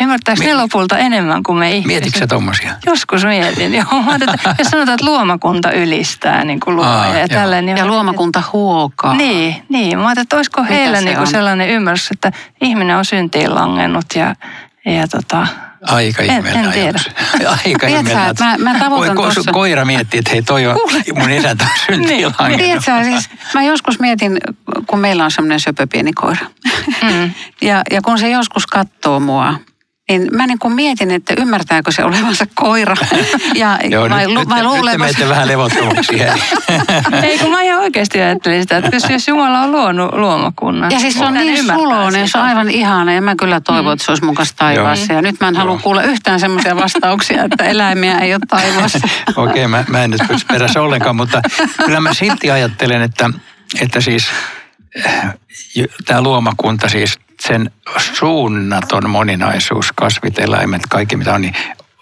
Ymmärtääkö 0.00 0.44
ne 0.44 0.54
lopulta 0.54 0.98
enemmän 0.98 1.42
kuin 1.42 1.58
me 1.58 1.70
ihmiset? 1.70 1.86
Mietitkö 1.86 2.26
tommosia? 2.26 2.74
Joskus 2.86 3.24
mietin. 3.24 3.74
Joo, 3.74 4.02
mä 4.04 4.14
että, 4.14 4.54
jos 4.58 4.68
sanotaan, 4.68 4.94
että 4.94 5.06
luomakunta 5.06 5.72
ylistää 5.72 6.44
niin 6.44 6.60
kuin 6.60 6.76
luoja 6.76 6.90
Aa, 6.90 7.18
ja 7.18 7.28
tälleen. 7.28 7.66
Niin 7.66 7.76
ja 7.76 7.86
luomakunta 7.86 8.42
huokaa. 8.52 9.14
Niin, 9.14 9.62
niin. 9.68 9.98
Mä 9.98 10.04
ajattelin, 10.04 10.24
että 10.24 10.36
olisiko 10.36 10.62
heillä 10.62 11.00
niin 11.00 11.16
kuin 11.16 11.26
sellainen 11.26 11.68
ymmärrys, 11.68 12.10
että 12.10 12.32
ihminen 12.60 12.96
on 12.96 13.04
syntiin 13.04 13.54
langennut 13.54 14.06
ja, 14.14 14.34
ja 14.84 15.08
tota, 15.08 15.46
Aika 15.82 16.22
ihmeellinen 16.22 16.58
en, 16.58 16.66
en 16.66 16.72
tiedä. 16.72 17.00
Aika 17.64 17.86
ihmeellinen. 17.86 18.34
Mä, 18.38 18.72
mä 18.72 18.78
tavoitan 18.78 19.16
ko, 19.16 19.22
ko, 19.22 19.52
Koira 19.52 19.84
miettii, 19.84 20.18
että 20.18 20.30
hei 20.30 20.42
toi 20.42 20.66
on 20.66 20.76
mun 21.14 21.30
isäntä 21.30 21.66
syntiin 21.86 22.34
niin. 22.48 22.58
Tiedätkö, 22.58 23.04
siis 23.04 23.30
mä 23.54 23.62
joskus 23.62 24.00
mietin, 24.00 24.38
kun 24.86 24.98
meillä 24.98 25.24
on 25.24 25.30
semmoinen 25.30 25.60
söpö 25.60 25.86
pieni 25.92 26.12
koira. 26.12 26.46
Mm. 27.02 27.30
ja, 27.68 27.82
ja 27.90 28.02
kun 28.02 28.18
se 28.18 28.30
joskus 28.30 28.66
katsoo 28.66 29.20
mua, 29.20 29.54
niin 30.08 30.28
mä 30.32 30.46
niin 30.46 30.58
kuin 30.58 30.74
mietin, 30.74 31.10
että 31.10 31.34
ymmärtääkö 31.38 31.92
se 31.92 32.04
olevansa 32.04 32.46
koira. 32.54 32.96
Ja, 33.54 33.78
Joo, 33.90 34.10
vai, 34.10 34.26
nyt, 34.26 34.48
vai 34.48 34.62
nyt, 34.62 35.06
nyt 35.06 35.16
te 35.18 35.28
vähän 35.28 35.48
levottomaksi. 35.48 36.22
Ei, 37.22 37.38
kun 37.38 37.50
mä 37.50 37.62
ihan 37.62 37.80
oikeasti 37.80 38.20
ajattelin 38.20 38.62
sitä, 38.62 38.76
että 38.76 39.12
jos 39.12 39.28
Jumala 39.28 39.60
on 39.60 39.72
luonut 39.72 40.12
luomakunnan. 40.12 40.90
Ja 40.90 41.00
siis 41.00 41.14
se 41.14 41.24
on 41.24 41.34
niin 41.34 41.66
suloinen, 41.66 42.28
se 42.28 42.38
on 42.38 42.44
aivan 42.44 42.70
ihana. 42.70 43.12
Ja 43.12 43.22
mä 43.22 43.36
kyllä 43.36 43.60
toivon, 43.60 43.92
että 43.92 44.04
se 44.04 44.10
olisi 44.10 44.24
mun 44.24 44.34
kanssa 44.34 44.56
taivaassa. 44.56 45.12
Ja 45.12 45.22
nyt 45.22 45.40
mä 45.40 45.48
en 45.48 45.56
halua 45.56 45.78
kuulla 45.78 46.02
yhtään 46.02 46.40
semmoisia 46.40 46.76
vastauksia, 46.76 47.44
että 47.44 47.64
eläimiä 47.64 48.18
ei 48.18 48.34
ole 48.34 48.40
taivaassa. 48.48 48.98
Okei, 49.36 49.50
okay, 49.50 49.66
mä, 49.66 49.84
mä 49.88 50.04
en 50.04 50.10
nyt 50.10 50.22
pysy 50.28 50.46
perässä 50.46 50.82
ollenkaan, 50.82 51.16
mutta 51.16 51.42
kyllä 51.84 52.00
mä 52.00 52.14
silti 52.14 52.50
ajattelen, 52.50 53.02
että, 53.02 53.30
että 53.80 54.00
siis 54.00 54.26
eh, 55.04 55.88
tämä 56.04 56.20
luomakunta 56.20 56.88
siis 56.88 57.18
sen 57.40 57.70
suunnaton 58.14 59.10
moninaisuus, 59.10 59.92
kasvit, 59.92 60.38
eläimet, 60.38 60.82
kaikki 60.88 61.16
mitä 61.16 61.34
on, 61.34 61.40
niin 61.40 61.54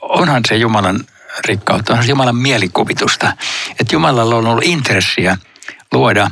onhan 0.02 0.42
se 0.48 0.56
Jumalan 0.56 1.04
rikkautta, 1.44 1.92
onhan 1.92 2.04
se 2.04 2.10
Jumalan 2.10 2.36
mielikuvitusta. 2.36 3.32
Että 3.70 3.94
Jumalalla 3.94 4.36
on 4.36 4.46
ollut 4.46 4.64
intressiä 4.64 5.36
luoda 5.92 6.30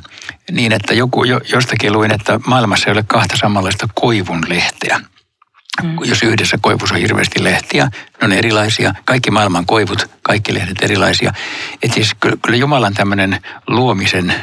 niin, 0.50 0.72
että 0.72 0.94
joku, 0.94 1.24
jostakin 1.24 1.92
luin, 1.92 2.14
että 2.14 2.40
maailmassa 2.46 2.86
ei 2.86 2.92
ole 2.92 3.04
kahta 3.06 3.36
samanlaista 3.36 3.88
koivun 3.94 4.42
lehteä. 4.48 5.00
Mm. 5.82 5.96
Jos 6.04 6.22
yhdessä 6.22 6.58
koivussa 6.60 6.94
on 6.94 7.00
hirveästi 7.00 7.44
lehtiä, 7.44 7.84
ne 7.84 8.24
on 8.24 8.32
erilaisia. 8.32 8.94
Kaikki 9.04 9.30
maailman 9.30 9.66
koivut, 9.66 10.10
kaikki 10.22 10.54
lehdet 10.54 10.82
erilaisia. 10.82 11.32
Että 11.82 11.94
siis 11.94 12.14
kyllä, 12.20 12.36
kyllä 12.42 12.56
Jumalan 12.58 12.94
tämmöinen 12.94 13.40
luomisen 13.66 14.34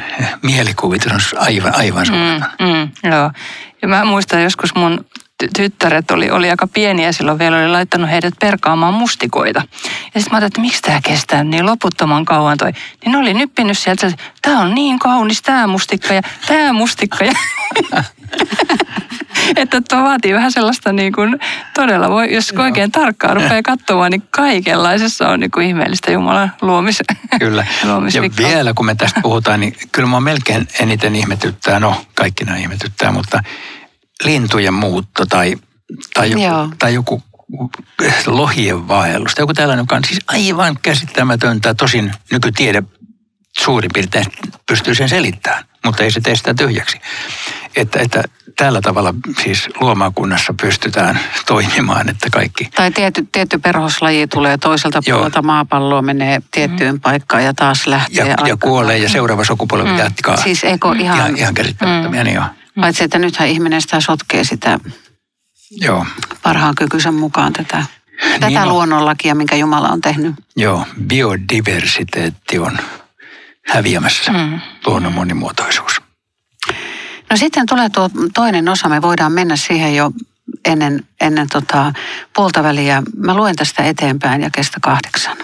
mielikuvitus 0.42 1.32
on 1.32 1.40
aivan, 1.40 1.74
aivan 1.74 2.06
mm, 2.06 2.66
mm, 2.66 3.10
Joo. 3.10 3.30
Ja 3.82 3.88
mä 3.88 4.04
muistan 4.04 4.42
joskus 4.42 4.74
mun 4.74 5.04
tyttäret 5.56 6.10
oli, 6.10 6.30
oli 6.30 6.50
aika 6.50 6.66
pieniä 6.66 7.12
silloin 7.12 7.38
vielä, 7.38 7.56
oli 7.56 7.68
laittanut 7.68 8.10
heidät 8.10 8.34
perkaamaan 8.40 8.94
mustikoita. 8.94 9.62
Ja 10.14 10.20
sitten 10.20 10.22
mä 10.30 10.36
ajattelin, 10.36 10.46
että 10.46 10.60
miksi 10.60 10.82
tämä 10.82 11.00
kestää 11.04 11.44
niin 11.44 11.66
loputtoman 11.66 12.24
kauan 12.24 12.58
toi. 12.58 12.72
Niin 12.72 13.12
ne 13.12 13.18
oli 13.18 13.34
nyppinyt 13.34 13.78
sieltä, 13.78 14.06
että 14.06 14.22
tämä 14.42 14.60
on 14.60 14.74
niin 14.74 14.98
kaunis 14.98 15.42
tämä 15.42 15.66
mustikka 15.66 16.14
ja 16.14 16.22
tämä 16.46 16.72
mustikka. 16.72 17.24
Ja 17.24 17.32
että 19.56 19.82
tuo 19.88 20.02
vaatii 20.02 20.34
vähän 20.34 20.52
sellaista 20.52 20.92
niin 20.92 21.12
kuin, 21.12 21.38
todella, 21.74 22.10
voi, 22.10 22.34
jos 22.34 22.52
Joo. 22.52 22.62
oikein 22.62 22.92
tarkkaan 22.92 23.36
rupeaa 23.36 23.62
katsomaan, 23.76 24.10
niin 24.10 24.22
kaikenlaisessa 24.30 25.28
on 25.28 25.40
niin 25.40 25.50
kuin 25.50 25.66
ihmeellistä 25.66 26.12
Jumalan 26.12 26.52
luomis. 26.62 27.02
Kyllä. 27.38 27.66
ja 28.14 28.22
vielä 28.36 28.72
kun 28.74 28.86
me 28.86 28.94
tästä 28.94 29.20
puhutaan, 29.22 29.60
niin 29.60 29.74
kyllä 29.92 30.08
mä 30.08 30.20
melkein 30.20 30.68
eniten 30.80 31.16
ihmetyttää, 31.16 31.80
no 31.80 32.04
kaikki 32.14 32.44
nämä 32.44 32.58
ihmetyttää, 32.58 33.12
mutta 33.12 33.42
lintujen 34.24 34.74
muutto 34.74 35.26
tai, 35.26 35.54
tai, 36.14 36.30
joku, 36.30 36.74
tai 36.78 36.94
joku 36.94 37.22
lohien 38.26 38.88
vaellus. 38.88 39.32
Joku 39.38 39.54
tällainen, 39.54 39.82
joka 39.82 39.96
on 39.96 40.04
siis 40.04 40.20
aivan 40.26 40.78
käsittämätöntä. 40.82 41.74
Tosin 41.74 42.12
nykytiede 42.32 42.82
suurin 43.58 43.90
piirtein 43.94 44.26
pystyy 44.66 44.94
sen 44.94 45.08
selittämään, 45.08 45.64
mutta 45.84 46.02
ei 46.02 46.10
se 46.10 46.20
tee 46.20 46.36
sitä 46.36 46.54
tyhjäksi. 46.54 47.00
Että, 47.76 48.00
että 48.00 48.22
tällä 48.56 48.80
tavalla 48.80 49.14
siis 49.42 49.68
luomakunnassa 49.80 50.54
pystytään 50.62 51.20
toimimaan, 51.46 52.08
että 52.08 52.30
kaikki... 52.30 52.64
Tai 52.64 52.90
tietty, 52.90 53.26
tietty 53.32 53.58
perhoslaji 53.58 54.26
tulee 54.26 54.58
toiselta 54.58 55.00
Joo. 55.06 55.18
puolelta 55.18 55.42
maapalloa, 55.42 56.02
menee 56.02 56.42
tiettyyn 56.50 56.94
mm. 56.94 57.00
paikkaan 57.00 57.44
ja 57.44 57.54
taas 57.54 57.86
lähtee. 57.86 58.26
Ja, 58.26 58.36
ja 58.46 58.56
kuolee 58.56 58.98
ja 58.98 59.08
seuraava 59.08 59.44
sukupolvi 59.44 59.88
mm. 59.88 59.98
jatkaa. 59.98 60.36
Siis 60.36 60.64
eko 60.64 60.92
ihan... 60.92 61.18
Ihan, 61.18 61.36
ihan 61.36 61.54
käsittämättömiä, 61.54 62.20
mm. 62.20 62.24
niin 62.24 62.34
joo. 62.34 62.44
Paitsi, 62.80 63.04
että 63.04 63.18
nythän 63.18 63.48
ihminen 63.48 63.82
sitä 63.82 64.00
sotkee 64.00 64.44
sitä 64.44 64.78
Joo. 65.70 66.06
parhaan 66.42 66.74
kykyisen 66.74 67.14
mukaan 67.14 67.52
tätä, 67.52 67.84
tätä 68.32 68.48
niin 68.48 68.68
luonnonlakia, 68.68 69.34
minkä 69.34 69.56
Jumala 69.56 69.88
on 69.88 70.00
tehnyt. 70.00 70.34
Joo, 70.56 70.86
biodiversiteetti 71.06 72.58
on 72.58 72.78
häviämässä, 73.68 74.32
mm. 74.32 74.60
luonnon 74.86 75.12
monimuotoisuus. 75.12 76.02
No 77.30 77.36
sitten 77.36 77.66
tulee 77.66 77.88
tuo 77.88 78.10
toinen 78.34 78.68
osa, 78.68 78.88
me 78.88 79.02
voidaan 79.02 79.32
mennä 79.32 79.56
siihen 79.56 79.96
jo 79.96 80.10
ennen, 80.64 81.06
ennen 81.20 81.48
tota 81.48 81.92
puolta 82.36 82.62
väliä. 82.62 83.02
Mä 83.16 83.34
luen 83.34 83.56
tästä 83.56 83.82
eteenpäin 83.82 84.42
ja 84.42 84.50
kestä 84.50 84.78
kahdeksan. 84.80 85.36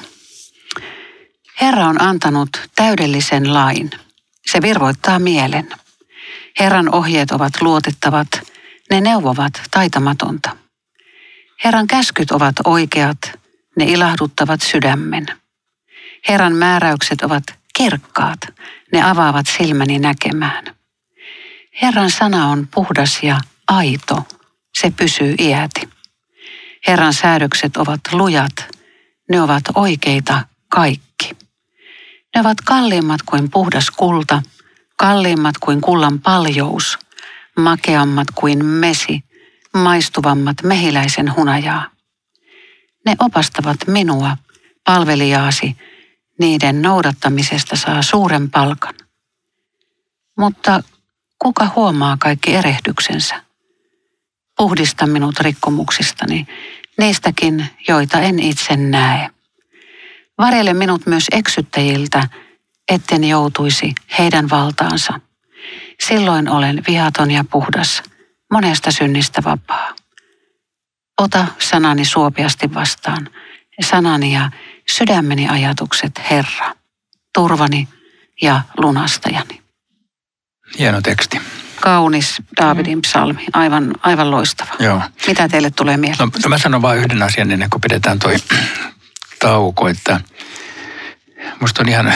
Herra 1.61 1.87
on 1.87 2.03
antanut 2.03 2.49
täydellisen 2.77 3.55
lain. 3.55 3.91
Se 4.47 4.63
virvoittaa 4.63 5.19
mielen. 5.19 5.69
Herran 6.61 6.95
ohjeet 6.95 7.31
ovat 7.31 7.53
luotettavat, 7.61 8.29
ne 8.91 9.01
neuvovat 9.01 9.63
taitamatonta. 9.71 10.57
Herran 11.65 11.87
käskyt 11.87 12.31
ovat 12.31 12.55
oikeat, 12.65 13.19
ne 13.77 13.85
ilahduttavat 13.85 14.61
sydämen. 14.61 15.27
Herran 16.29 16.53
määräykset 16.53 17.23
ovat 17.23 17.58
kirkkaat, 17.79 18.41
ne 18.93 19.03
avaavat 19.03 19.47
silmäni 19.59 19.99
näkemään. 19.99 20.65
Herran 21.83 22.11
sana 22.11 22.47
on 22.47 22.69
puhdas 22.75 23.23
ja 23.23 23.41
aito, 23.69 24.27
se 24.79 24.91
pysyy 24.91 25.35
iäti. 25.39 25.89
Herran 26.87 27.15
säädökset 27.15 27.77
ovat 27.77 28.01
lujat, 28.13 28.69
ne 29.31 29.43
ovat 29.43 29.63
oikeita 29.75 30.43
kaikki. 30.69 31.37
Ne 32.35 32.41
ovat 32.41 32.61
kalliimmat 32.65 33.23
kuin 33.23 33.51
puhdas 33.51 33.91
kulta, 33.91 34.43
kalliimmat 34.97 35.59
kuin 35.59 35.81
kullan 35.81 36.21
paljous, 36.21 36.99
makeammat 37.59 38.29
kuin 38.35 38.65
mesi, 38.65 39.25
maistuvammat 39.75 40.57
mehiläisen 40.63 41.37
hunajaa. 41.37 41.91
Ne 43.07 43.17
opastavat 43.19 43.77
minua, 43.87 44.37
palvelijaasi, 44.85 45.77
niiden 46.39 46.83
noudattamisesta 46.83 47.77
saa 47.77 48.03
suuren 48.03 48.51
palkan. 48.51 48.95
Mutta 50.39 50.83
kuka 51.39 51.69
huomaa 51.77 52.17
kaikki 52.21 52.55
erehdyksensä? 52.55 53.43
Puhdista 54.57 55.07
minut 55.07 55.41
rikkomuksistani, 55.41 56.47
niistäkin, 56.99 57.67
joita 57.89 58.21
en 58.21 58.39
itse 58.39 58.77
näe. 58.77 59.31
Varjele 60.39 60.75
minut 60.75 61.07
myös 61.07 61.27
eksyttäjiltä, 61.33 62.29
etten 62.89 63.25
joutuisi 63.25 63.95
heidän 64.19 64.51
valtaansa. 64.51 65.21
Silloin 66.01 66.49
olen 66.49 66.83
vihaton 66.89 67.31
ja 67.31 67.45
puhdas, 67.51 68.03
monesta 68.53 68.91
synnistä 68.91 69.43
vapaa. 69.45 69.95
Ota 71.19 71.47
sanani 71.59 72.05
suopiasti 72.05 72.75
vastaan, 72.75 73.31
sanani 73.81 74.35
ja 74.35 74.51
sydämeni 74.91 75.49
ajatukset, 75.49 76.21
Herra, 76.31 76.75
turvani 77.35 77.89
ja 78.43 78.63
lunastajani. 78.77 79.63
Hieno 80.79 81.01
teksti. 81.03 81.41
Kaunis 81.81 82.43
Daavidin 82.61 83.03
psalmi, 83.03 83.47
aivan, 83.53 83.95
aivan 84.03 84.31
loistava. 84.31 84.71
Joo. 84.79 85.03
Mitä 85.27 85.49
teille 85.49 85.71
tulee 85.71 85.97
mieleen? 85.97 86.19
No, 86.19 86.31
no 86.45 86.49
mä 86.49 86.59
sanon 86.59 86.83
vain 86.83 86.99
yhden 86.99 87.23
asian 87.23 87.51
ennen 87.51 87.71
kuin 87.71 87.81
pidetään 87.81 88.19
toi 88.19 88.35
tauko, 89.41 89.89
että 89.89 90.21
musta 91.61 91.83
on 91.83 91.89
ihan 91.89 92.15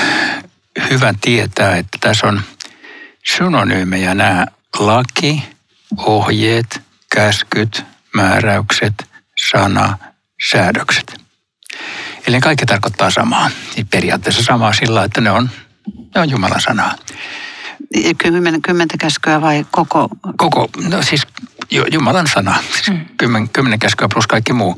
hyvä 0.90 1.14
tietää, 1.20 1.76
että 1.76 1.98
tässä 2.00 2.26
on 2.26 2.42
synonyymejä 3.36 4.14
nämä 4.14 4.46
laki, 4.78 5.42
ohjeet, 5.96 6.80
käskyt, 7.14 7.84
määräykset, 8.14 8.94
sana, 9.50 9.98
säädökset. 10.50 11.20
Eli 12.26 12.40
kaikki 12.40 12.66
tarkoittaa 12.66 13.10
samaa. 13.10 13.50
Niin 13.76 13.86
periaatteessa 13.86 14.42
samaa 14.42 14.72
sillä, 14.72 15.04
että 15.04 15.20
ne 15.20 15.30
on, 15.30 15.50
ne 16.14 16.20
on 16.20 16.30
Jumalan 16.30 16.60
sanaa. 16.60 16.94
Kymmenen, 18.18 18.62
kymmentä 18.62 18.94
käskyä 18.98 19.40
vai 19.40 19.66
koko? 19.70 20.08
Koko, 20.36 20.68
no 20.88 21.02
siis 21.02 21.26
Jumalan 21.92 22.26
sana, 22.26 22.56
siis 22.72 22.90
mm. 22.90 23.04
kymmen, 23.18 23.48
kymmenen 23.48 23.78
käskyä 23.78 24.08
plus 24.12 24.26
kaikki 24.26 24.52
muu. 24.52 24.76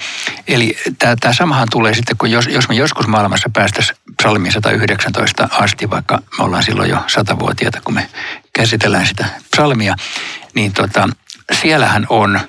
Eli 0.48 0.76
tämä 0.98 1.32
samahan 1.32 1.68
tulee 1.70 1.94
sitten, 1.94 2.16
kun 2.16 2.30
jos, 2.30 2.46
jos 2.46 2.68
me 2.68 2.74
joskus 2.74 3.06
maailmassa 3.06 3.50
päästäisiin 3.52 3.98
psalmiin 4.22 4.52
119 4.52 5.48
asti, 5.52 5.90
vaikka 5.90 6.22
me 6.38 6.44
ollaan 6.44 6.62
silloin 6.62 6.90
jo 6.90 7.04
satavuotiaita, 7.06 7.80
kun 7.84 7.94
me 7.94 8.08
käsitellään 8.52 9.06
sitä 9.06 9.24
psalmia, 9.50 9.94
niin 10.54 10.72
tota, 10.72 11.08
siellähän 11.52 12.06
on 12.08 12.40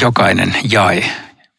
jokainen 0.00 0.56
jae 0.70 1.10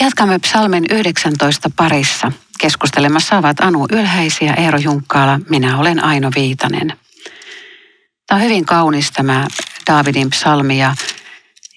Jatkamme 0.00 0.38
psalmen 0.38 0.84
19 0.90 1.70
parissa. 1.76 2.32
Keskustelemassa 2.62 3.38
ovat 3.38 3.60
Anu 3.60 3.86
Ylhäisi 3.92 4.44
ja 4.44 4.54
Eero 4.54 4.78
Junkkaala. 4.78 5.40
Minä 5.48 5.78
olen 5.78 6.04
Aino 6.04 6.30
Viitanen. 6.36 6.92
Tämä 8.26 8.36
on 8.36 8.44
hyvin 8.44 8.64
kaunis 8.64 9.10
tämä 9.10 9.46
Daavidin 9.86 10.30
psalmi 10.30 10.78
ja, 10.78 10.94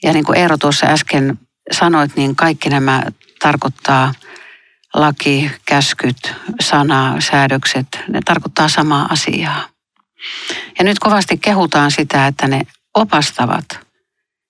ja 0.04 0.14
niin 0.14 0.26
kuin 0.26 0.38
Eero 0.38 0.58
tuossa 0.58 0.86
äsken 0.86 1.40
sanoit, 1.72 2.16
niin 2.16 2.36
kaikki 2.36 2.70
nämä 2.70 3.04
tarkoittaa 3.40 4.14
laki, 4.94 5.52
käskyt, 5.66 6.36
sana, 6.62 7.16
säädökset, 7.20 7.88
ne 8.08 8.20
tarkoittaa 8.26 8.68
samaa 8.68 9.08
asiaa. 9.10 9.68
Ja 10.78 10.84
nyt 10.84 11.00
kovasti 11.00 11.38
kehutaan 11.38 11.92
sitä, 11.92 12.28
että 12.28 12.48
ne 12.48 12.62
opastavat 12.94 13.66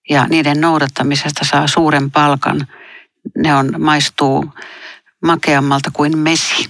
ja 0.10 0.28
niiden 0.28 0.62
noudattamisesta 0.62 1.46
saa 1.46 1.68
suuren 1.68 2.12
palkan. 2.12 2.68
ne 3.38 3.56
on, 3.56 3.76
maistuu 3.80 4.54
makeammalta 5.26 5.92
kuin 5.94 6.18
mesi. 6.18 6.70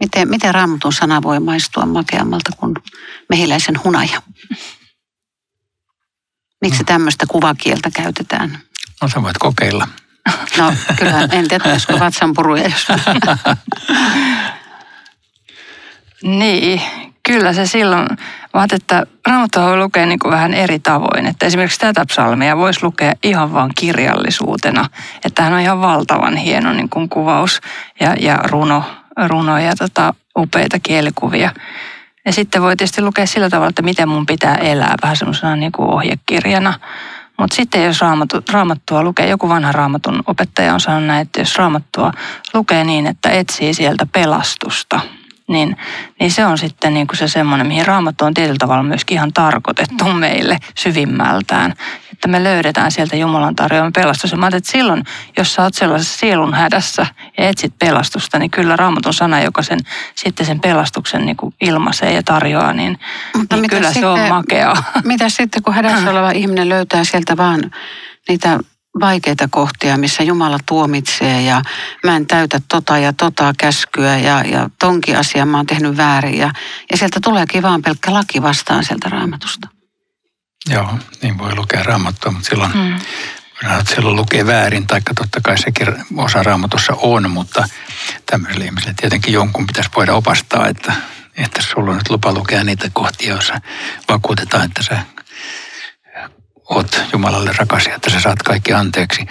Miten, 0.00 0.28
miten 0.28 0.54
raamatun 0.54 0.92
sana 0.92 1.22
voi 1.22 1.40
maistua 1.40 1.86
makeammalta 1.86 2.50
kuin 2.56 2.74
mehiläisen 3.28 3.84
hunaja? 3.84 4.22
Miksi 6.60 6.82
no. 6.82 6.84
tämmöistä 6.86 7.26
kuvakieltä 7.28 7.90
käytetään? 7.90 8.58
No 9.02 9.08
sä 9.08 9.22
voit 9.22 9.38
kokeilla. 9.38 9.88
No 10.58 10.74
kyllä, 10.98 11.28
en 11.32 11.48
tiedä, 11.48 11.70
olisiko 11.70 12.00
vatsanpuruja, 12.00 12.62
jos... 12.64 12.86
niin, 16.22 16.82
kyllä 17.28 17.52
se 17.52 17.66
silloin, 17.66 18.06
vaan 18.54 18.68
että 18.72 19.06
raamattua 19.26 19.66
voi 19.66 19.76
lukea 19.76 20.06
niin 20.06 20.18
kuin 20.18 20.32
vähän 20.32 20.54
eri 20.54 20.78
tavoin. 20.78 21.26
Että 21.26 21.46
esimerkiksi 21.46 21.80
tätä 21.80 22.04
psalmia 22.06 22.56
voisi 22.56 22.80
lukea 22.82 23.12
ihan 23.22 23.52
vain 23.52 23.70
kirjallisuutena. 23.74 24.88
Että 25.16 25.30
tämähän 25.34 25.54
on 25.54 25.60
ihan 25.60 25.80
valtavan 25.80 26.36
hieno 26.36 26.72
niin 26.72 26.88
kuin 26.88 27.08
kuvaus 27.08 27.60
ja, 28.00 28.14
ja 28.20 28.36
runo, 28.36 28.84
runo 29.26 29.58
ja 29.58 29.76
tota, 29.76 30.14
upeita 30.38 30.78
kielikuvia. 30.82 31.50
Ja 32.24 32.32
sitten 32.32 32.62
voi 32.62 32.76
tietysti 32.76 33.02
lukea 33.02 33.26
sillä 33.26 33.50
tavalla, 33.50 33.68
että 33.68 33.82
miten 33.82 34.08
mun 34.08 34.26
pitää 34.26 34.54
elää, 34.54 34.94
vähän 35.02 35.16
semmoisena 35.16 35.56
niin 35.56 35.72
kuin 35.72 35.88
ohjekirjana. 35.88 36.74
Mutta 37.38 37.56
sitten 37.56 37.84
jos 37.84 38.00
raamattu, 38.00 38.36
raamattua 38.52 39.02
lukee, 39.02 39.28
joku 39.28 39.48
vanha 39.48 39.72
raamatun 39.72 40.22
opettaja 40.26 40.74
on 40.74 40.80
sanonut 40.80 41.06
näin, 41.06 41.22
että 41.22 41.40
jos 41.40 41.58
raamattua 41.58 42.12
lukee 42.54 42.84
niin, 42.84 43.06
että 43.06 43.30
etsii 43.30 43.74
sieltä 43.74 44.06
pelastusta, 44.06 45.00
niin, 45.52 45.76
niin 46.20 46.30
se 46.30 46.46
on 46.46 46.58
sitten 46.58 46.94
niin 46.94 47.06
kuin 47.06 47.16
se 47.16 47.28
semmoinen, 47.28 47.66
mihin 47.66 47.86
raamattu 47.86 48.24
on 48.24 48.34
tietyllä 48.34 48.58
tavalla 48.58 48.82
myöskin 48.82 49.14
ihan 49.14 49.32
tarkoitettu 49.32 50.04
meille 50.04 50.58
syvimmältään. 50.74 51.74
Että 52.12 52.28
me 52.28 52.44
löydetään 52.44 52.90
sieltä 52.92 53.16
Jumalan 53.16 53.56
tarjoama 53.56 53.90
pelastus. 53.94 54.32
Ja 54.32 54.38
mä 54.38 54.46
että 54.46 54.72
silloin, 54.72 55.04
jos 55.38 55.54
sä 55.54 55.62
oot 55.62 55.74
sellaisessa 55.74 56.18
sielun 56.18 56.54
hädässä 56.54 57.06
ja 57.38 57.48
etsit 57.48 57.74
pelastusta, 57.78 58.38
niin 58.38 58.50
kyllä 58.50 58.76
raamatun 58.76 59.14
sana, 59.14 59.40
joka 59.40 59.62
sen, 59.62 59.78
sitten 60.14 60.46
sen 60.46 60.60
pelastuksen 60.60 61.26
niin 61.26 61.36
kuin 61.36 61.54
ilmaisee 61.60 62.12
ja 62.12 62.22
tarjoaa, 62.22 62.72
niin, 62.72 62.98
Mutta 63.36 63.56
niin 63.56 63.70
kyllä 63.70 63.92
sitten, 63.92 64.02
se 64.02 64.06
on 64.06 64.28
makea. 64.28 64.76
Mitä 65.04 65.28
sitten, 65.28 65.62
kun 65.62 65.74
hädässä 65.74 66.10
oleva 66.10 66.30
ihminen 66.30 66.68
löytää 66.68 67.04
sieltä 67.04 67.36
vaan 67.36 67.70
niitä 68.28 68.58
vaikeita 69.00 69.48
kohtia, 69.50 69.96
missä 69.96 70.22
Jumala 70.22 70.58
tuomitsee 70.66 71.42
ja 71.42 71.62
mä 72.04 72.16
en 72.16 72.26
täytä 72.26 72.60
tota 72.68 72.98
ja 72.98 73.12
tota 73.12 73.52
käskyä 73.58 74.18
ja, 74.18 74.40
ja 74.40 74.70
tonkin 74.78 75.18
asia 75.18 75.46
mä 75.46 75.56
oon 75.56 75.66
tehnyt 75.66 75.96
väärin. 75.96 76.38
Ja, 76.38 76.50
ja 76.90 76.96
sieltä 76.96 77.20
tuleekin 77.22 77.62
vaan 77.62 77.82
pelkkä 77.82 78.12
laki 78.12 78.42
vastaan 78.42 78.84
sieltä 78.84 79.08
raamatusta. 79.08 79.68
Joo, 80.70 80.98
niin 81.22 81.38
voi 81.38 81.54
lukea 81.54 81.82
raamattua, 81.82 82.32
mutta 82.32 82.48
silloin, 82.48 82.72
mm. 82.76 82.98
silloin 83.94 84.16
lukee 84.16 84.46
väärin, 84.46 84.86
taikka 84.86 85.14
totta 85.14 85.40
kai 85.40 85.58
sekin 85.58 85.88
osa 86.16 86.42
raamatussa 86.42 86.92
on, 86.96 87.30
mutta 87.30 87.64
tämmöiselle 88.26 88.64
ihmiselle 88.64 88.94
tietenkin 89.00 89.32
jonkun 89.32 89.66
pitäisi 89.66 89.90
voida 89.96 90.14
opastaa, 90.14 90.68
että, 90.68 90.92
että 91.36 91.62
sulla 91.62 91.90
on 91.90 91.96
nyt 91.96 92.10
lupa 92.10 92.32
lukea 92.32 92.64
niitä 92.64 92.90
kohtia, 92.92 93.28
joissa 93.28 93.60
vakuutetaan, 94.08 94.64
että 94.64 94.82
sä 94.82 94.98
oot 96.74 97.02
Jumalalle 97.12 97.50
rakas 97.58 97.86
ja 97.86 97.94
että 97.94 98.10
sä 98.10 98.20
saat 98.20 98.42
kaikki 98.42 98.72
anteeksi. 98.72 99.26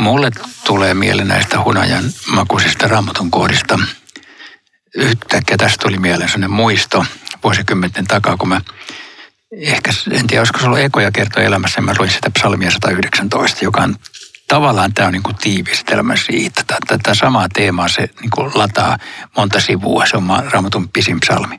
Mulle 0.00 0.30
tulee 0.64 0.94
mieleen 0.94 1.28
näistä 1.28 1.62
hunajan 1.62 2.04
makuisista 2.26 2.88
raamatun 2.88 3.30
kohdista. 3.30 3.78
Yhtäkkiä 4.94 5.56
tästä 5.56 5.82
tuli 5.82 5.98
mieleen 5.98 6.30
sellainen 6.30 6.50
muisto 6.50 7.04
vuosikymmenten 7.42 8.06
takaa, 8.06 8.36
kun 8.36 8.48
mä 8.48 8.60
ehkä, 9.60 9.90
en 10.10 10.26
tiedä, 10.26 10.40
olisiko 10.40 10.58
se 10.58 10.66
ollut 10.66 10.78
ekoja 10.78 11.10
kertoja 11.10 11.46
elämässä, 11.46 11.80
mä 11.80 11.94
luin 11.98 12.10
sitä 12.10 12.30
psalmia 12.30 12.70
119, 12.70 13.64
joka 13.64 13.82
on 13.82 13.96
tavallaan 14.48 14.94
tämä 14.94 15.06
on 15.06 15.12
niin 15.12 15.22
kuin 15.22 15.36
tiivistelmä 15.36 16.16
siitä. 16.16 16.64
Tätä 16.86 17.14
samaa 17.14 17.48
teemaa 17.48 17.88
se 17.88 18.08
niin 18.20 18.30
kuin 18.30 18.50
lataa 18.54 18.98
monta 19.36 19.60
sivua, 19.60 20.06
se 20.06 20.16
on 20.16 20.42
raamatun 20.50 20.88
pisin 20.88 21.20
psalmi. 21.20 21.58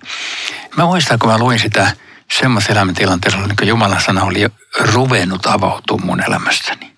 Mä 0.77 0.85
muistan, 0.85 1.19
kun 1.19 1.29
mä 1.29 1.37
luin 1.37 1.59
sitä 1.59 1.91
semmoisessa 2.39 2.73
elämäntilanteessa, 2.73 3.39
niin 3.39 3.67
Jumalan 3.67 4.01
sana 4.01 4.23
oli 4.23 4.41
jo 4.41 4.49
ruvennut 4.79 5.45
avautua 5.45 5.99
mun 6.03 6.23
elämässäni. 6.23 6.91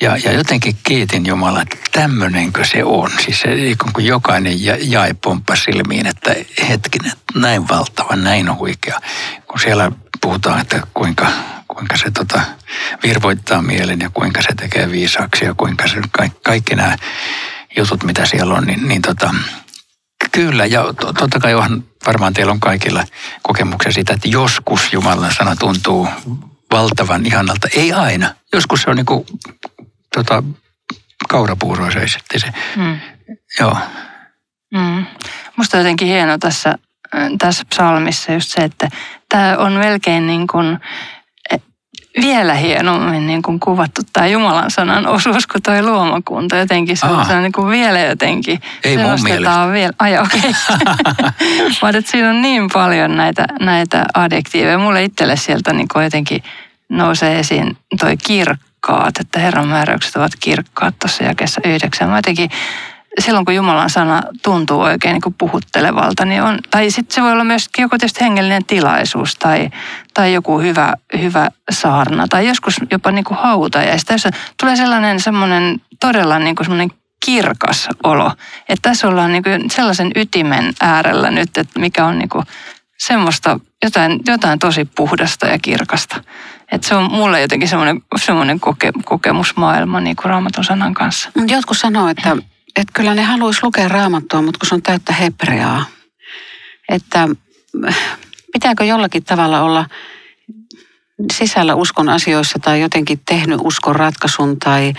Ja, 0.00 0.16
ja 0.16 0.32
jotenkin 0.32 0.76
kiitin 0.82 1.26
Jumalaa, 1.26 1.62
että 1.62 1.76
tämmöinenkö 1.92 2.64
se 2.64 2.84
on. 2.84 3.10
Siis 3.24 3.40
se, 3.40 3.48
kun 3.92 4.04
jokainen 4.04 4.64
jae 4.90 5.14
pomppa 5.24 5.56
silmiin, 5.56 6.06
että 6.06 6.34
hetkinen, 6.68 7.12
näin 7.34 7.68
valtava, 7.68 8.16
näin 8.16 8.56
huikea. 8.56 9.00
Kun 9.48 9.60
siellä 9.60 9.92
puhutaan, 10.20 10.60
että 10.60 10.82
kuinka, 10.94 11.26
kuinka 11.68 11.96
se 11.96 12.10
tota, 12.10 12.40
virvoittaa 13.02 13.62
mielen 13.62 14.00
ja 14.00 14.10
kuinka 14.10 14.42
se 14.42 14.48
tekee 14.56 14.90
viisaaksi 14.90 15.44
ja 15.44 15.54
kuinka 15.54 15.88
se, 15.88 15.96
kaikki, 16.12 16.40
kaikki 16.42 16.74
nämä 16.74 16.96
jutut, 17.76 18.04
mitä 18.04 18.26
siellä 18.26 18.54
on, 18.54 18.64
niin, 18.64 18.88
niin 18.88 19.02
tota, 19.02 19.34
Kyllä, 20.34 20.66
ja 20.66 20.84
totta 21.18 21.40
kai 21.40 21.54
on, 21.54 21.84
varmaan 22.06 22.34
teillä 22.34 22.52
on 22.52 22.60
kaikilla 22.60 23.04
kokemuksia 23.42 23.92
siitä, 23.92 24.14
että 24.14 24.28
joskus 24.28 24.92
Jumalan 24.92 25.34
sana 25.34 25.56
tuntuu 25.56 26.08
valtavan 26.72 27.26
ihanalta. 27.26 27.68
Ei 27.76 27.92
aina. 27.92 28.34
Joskus 28.52 28.82
se 28.82 28.90
on 28.90 28.96
niin 28.96 29.06
kuin, 29.06 29.26
tota, 30.14 30.42
kaurapuuroa 31.28 31.90
se, 31.90 32.06
se. 32.36 32.46
Mm. 32.76 32.98
Joo. 33.60 33.76
Mm. 34.74 35.06
Musta 35.56 35.76
on 35.76 35.80
jotenkin 35.80 36.08
hieno 36.08 36.38
tässä, 36.38 36.78
tässä 37.38 37.64
psalmissa 37.70 38.32
just 38.32 38.50
se, 38.50 38.60
että 38.60 38.88
tämä 39.28 39.56
on 39.58 39.72
melkein 39.72 40.26
niin 40.26 40.46
kuin 40.46 40.78
vielä 42.20 42.54
hienommin 42.54 43.26
niin 43.26 43.42
kuin 43.42 43.60
kuvattu 43.60 44.00
tämä 44.12 44.26
Jumalan 44.26 44.70
sanan 44.70 45.06
osuus 45.06 45.46
kuin 45.46 45.62
tuo 45.62 45.82
luomakunta. 45.82 46.56
Jotenkin 46.56 46.96
se 46.96 47.06
on 47.06 47.42
niin 47.42 47.52
kuin 47.52 47.68
vielä 47.68 48.00
jotenkin. 48.00 48.60
Ei 48.84 48.96
mun 48.96 49.22
mielestä. 49.22 49.72
Vielä, 49.72 49.92
ai 49.98 50.18
okei. 50.18 50.40
Okay. 51.76 51.98
että 51.98 52.10
siinä 52.10 52.30
on 52.30 52.42
niin 52.42 52.68
paljon 52.72 53.16
näitä, 53.16 53.46
näitä 53.60 54.04
adjektiiveja. 54.14 54.78
Mulle 54.78 55.04
itselle 55.04 55.36
sieltä 55.36 55.72
niin 55.72 55.88
kuin 55.92 56.04
jotenkin 56.04 56.42
nousee 56.88 57.38
esiin 57.38 57.76
toi 58.00 58.16
kirkkaat, 58.16 59.18
että 59.20 59.38
Herran 59.38 59.68
määräykset 59.68 60.16
ovat 60.16 60.32
kirkkaat 60.40 60.94
tuossa 60.98 61.24
jakeessa 61.24 61.60
yhdeksän. 61.64 62.08
Mä 62.08 62.18
jotenkin 62.18 62.50
silloin 63.18 63.44
kun 63.44 63.54
Jumalan 63.54 63.90
sana 63.90 64.22
tuntuu 64.42 64.80
oikein 64.80 65.12
niin 65.12 65.22
kuin 65.22 65.34
puhuttelevalta, 65.38 66.24
niin 66.24 66.42
on, 66.42 66.58
tai 66.70 66.90
sitten 66.90 67.14
se 67.14 67.22
voi 67.22 67.32
olla 67.32 67.44
myös 67.44 67.68
joku 67.78 67.98
tietysti 67.98 68.20
hengellinen 68.20 68.64
tilaisuus 68.64 69.34
tai, 69.34 69.70
tai 70.14 70.34
joku 70.34 70.58
hyvä, 70.58 70.94
hyvä 71.20 71.48
saarna 71.70 72.26
tai 72.28 72.48
joskus 72.48 72.76
jopa 72.90 73.10
niin 73.10 73.24
kuin 73.24 73.38
hautajaista, 73.38 74.12
jossa 74.12 74.30
tulee 74.60 74.76
sellainen 74.76 75.20
semmoinen 75.20 75.80
todella 76.00 76.38
niin 76.38 76.56
kuin 76.56 76.64
semmoinen 76.64 76.90
kirkas 77.24 77.88
olo. 78.02 78.32
Että 78.68 78.88
tässä 78.88 79.08
ollaan 79.08 79.32
niin 79.32 79.42
kuin 79.42 79.70
sellaisen 79.70 80.10
ytimen 80.16 80.72
äärellä 80.80 81.30
nyt, 81.30 81.58
että 81.58 81.80
mikä 81.80 82.06
on 82.06 82.18
niin 82.18 82.28
kuin 82.28 82.44
semmoista 82.98 83.60
jotain, 83.84 84.20
jotain 84.26 84.58
tosi 84.58 84.84
puhdasta 84.84 85.46
ja 85.46 85.58
kirkasta. 85.58 86.24
Että 86.72 86.88
se 86.88 86.94
on 86.94 87.12
mulle 87.12 87.40
jotenkin 87.40 87.68
semmoinen, 87.68 88.02
semmoinen 88.16 88.60
koke, 88.60 88.92
kokemusmaailma 89.04 90.00
niin 90.00 90.16
kuin 90.16 90.30
raamatun 90.30 90.64
sanan 90.64 90.94
kanssa. 90.94 91.30
Jotkut 91.48 91.78
sanoo, 91.78 92.08
että 92.08 92.36
että 92.76 92.92
kyllä 92.92 93.14
ne 93.14 93.22
haluaisi 93.22 93.60
lukea 93.62 93.88
raamattua, 93.88 94.42
mutta 94.42 94.58
kun 94.58 94.68
se 94.68 94.74
on 94.74 94.82
täyttä 94.82 95.12
hebreaa. 95.12 95.86
Että 96.88 97.28
pitääkö 98.52 98.84
jollakin 98.84 99.24
tavalla 99.24 99.62
olla 99.62 99.86
sisällä 101.32 101.74
uskon 101.74 102.08
asioissa 102.08 102.58
tai 102.58 102.80
jotenkin 102.80 103.20
tehnyt 103.28 103.60
uskon 103.62 103.96
ratkaisun 103.96 104.58
tai 104.58 104.92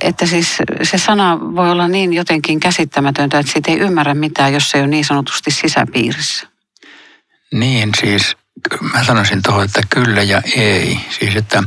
että 0.00 0.26
siis 0.26 0.58
se 0.82 0.98
sana 0.98 1.38
voi 1.40 1.70
olla 1.70 1.88
niin 1.88 2.12
jotenkin 2.12 2.60
käsittämätöntä, 2.60 3.38
että 3.38 3.52
siitä 3.52 3.70
ei 3.70 3.78
ymmärrä 3.78 4.14
mitään, 4.14 4.52
jos 4.52 4.70
se 4.70 4.78
ei 4.78 4.82
ole 4.82 4.90
niin 4.90 5.04
sanotusti 5.04 5.50
sisäpiirissä. 5.50 6.46
Niin, 7.52 7.90
siis 8.00 8.36
mä 8.92 9.04
sanoisin 9.04 9.42
tuohon, 9.42 9.64
että 9.64 9.80
kyllä 9.90 10.22
ja 10.22 10.42
ei. 10.56 11.00
Siis 11.18 11.36
että 11.36 11.62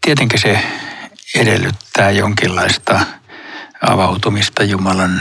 tietenkin 0.00 0.38
se 0.38 0.62
edellyttää 1.34 2.10
jonkinlaista– 2.10 3.00
avautumista 3.82 4.64
Jumalan 4.64 5.20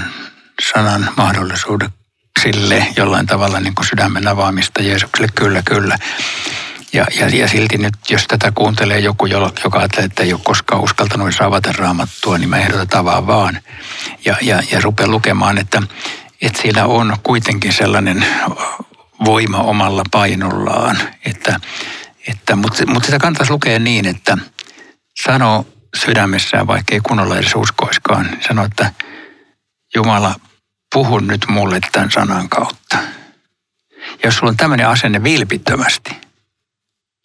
sanan 0.74 1.10
mahdollisuuksille, 1.18 2.88
jollain 2.98 3.28
tavalla 3.28 3.60
niin 3.60 3.76
kuin 3.76 3.88
sydämen 3.88 4.28
avaamista 4.28 4.82
Jeesukselle, 4.82 5.28
kyllä, 5.36 5.62
kyllä. 5.66 5.98
Ja, 6.94 7.06
ja, 7.20 7.28
ja 7.28 7.48
silti 7.48 7.78
nyt, 7.78 7.94
jos 8.10 8.28
tätä 8.28 8.52
kuuntelee 8.56 9.00
joku, 9.00 9.26
joka 9.26 9.80
ajattelee, 9.80 10.06
että 10.06 10.24
ei 10.24 10.34
ole 10.34 10.42
koskaan 10.44 10.82
uskaltanut 10.82 11.42
avata 11.42 11.72
raamattua, 11.78 12.38
niin 12.38 12.50
mä 12.50 12.58
ehdotan 12.58 13.06
vaan 13.06 13.28
vaan. 13.28 13.60
Ja, 14.26 14.36
ja, 14.42 14.64
ja 14.72 14.82
rupeaa 14.82 15.10
lukemaan, 15.10 15.58
että, 15.58 15.82
että 16.42 16.62
siinä 16.62 16.86
on 16.86 17.18
kuitenkin 17.24 17.74
sellainen 17.74 18.26
voima 19.26 19.58
omalla 19.58 20.04
painollaan. 20.12 20.98
Että, 21.26 21.60
että, 22.28 22.56
mutta, 22.56 22.86
mutta 22.86 23.06
sitä 23.06 23.20
kannattaisi 23.20 23.52
lukea 23.52 23.80
niin, 23.80 24.08
että 24.08 24.38
sano 25.24 25.66
sydämessään, 25.98 26.68
vaikka 26.68 26.96
ei 26.96 27.02
kunnolla 27.04 27.38
edes 27.38 27.56
uskoiskaan, 27.56 28.26
niin 28.26 28.44
sanoi, 28.48 28.66
että 28.66 28.92
Jumala, 29.96 30.36
puhu 30.94 31.20
nyt 31.20 31.46
mulle 31.50 31.80
tämän 31.92 32.12
sanan 32.12 32.50
kautta. 32.50 32.98
Ja 33.98 34.18
jos 34.24 34.38
sulla 34.38 34.50
on 34.50 34.58
tämmöinen 34.58 34.88
asenne 34.88 35.24
vilpittömästi, 35.24 36.12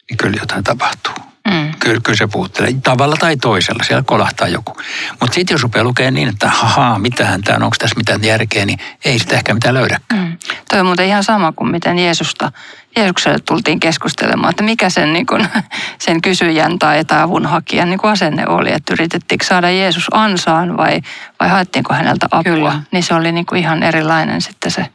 niin 0.09 0.17
kyllä 0.17 0.37
jotain 0.41 0.63
tapahtuu. 0.63 1.13
Mm. 1.47 1.73
kyllä, 1.79 2.01
kyllä 2.03 2.17
se 2.17 2.27
puhuttelee. 2.27 2.75
Tavalla 2.83 3.15
tai 3.19 3.37
toisella, 3.37 3.83
siellä 3.83 4.03
kolahtaa 4.03 4.47
joku. 4.47 4.77
Mutta 5.19 5.35
sitten 5.35 5.55
jos 5.55 5.63
rupeaa 5.63 5.83
lukemaan 5.83 6.13
niin, 6.13 6.29
että 6.29 6.49
hahaa, 6.49 6.99
mitähän 6.99 7.41
tämä 7.41 7.55
on, 7.55 7.63
onko 7.63 7.75
tässä 7.79 7.95
mitään 7.95 8.23
järkeä, 8.23 8.65
niin 8.65 8.79
ei 9.05 9.19
sitä 9.19 9.35
ehkä 9.35 9.53
mitään 9.53 9.75
löydäkään. 9.75 10.21
Mm. 10.21 10.37
Toi 10.69 10.79
on 10.79 10.85
muuten 10.85 11.07
ihan 11.07 11.23
sama 11.23 11.51
kuin 11.51 11.71
miten 11.71 11.99
Jeesusta, 11.99 12.51
Jeesukselle 12.97 13.37
tultiin 13.47 13.79
keskustelemaan, 13.79 14.49
että 14.49 14.63
mikä 14.63 14.89
sen, 14.89 15.13
niin 15.13 15.25
kun, 15.25 15.45
sen 16.05 16.21
kysyjän 16.21 16.79
tai 16.79 17.03
avunhakijan 17.09 17.89
niin 17.89 17.99
asenne 18.03 18.47
oli, 18.47 18.73
että 18.73 18.93
yritettiinkö 18.93 19.45
saada 19.45 19.71
Jeesus 19.71 20.07
ansaan 20.11 20.77
vai, 20.77 21.01
vai 21.39 21.49
haettiinko 21.49 21.93
häneltä 21.93 22.27
apua. 22.31 22.53
Kyllä. 22.53 22.81
Niin 22.91 23.03
se 23.03 23.13
oli 23.13 23.31
niin 23.31 23.45
kuin 23.45 23.59
ihan 23.59 23.83
erilainen 23.83 24.41
sitten 24.41 24.71
se, 24.71 24.85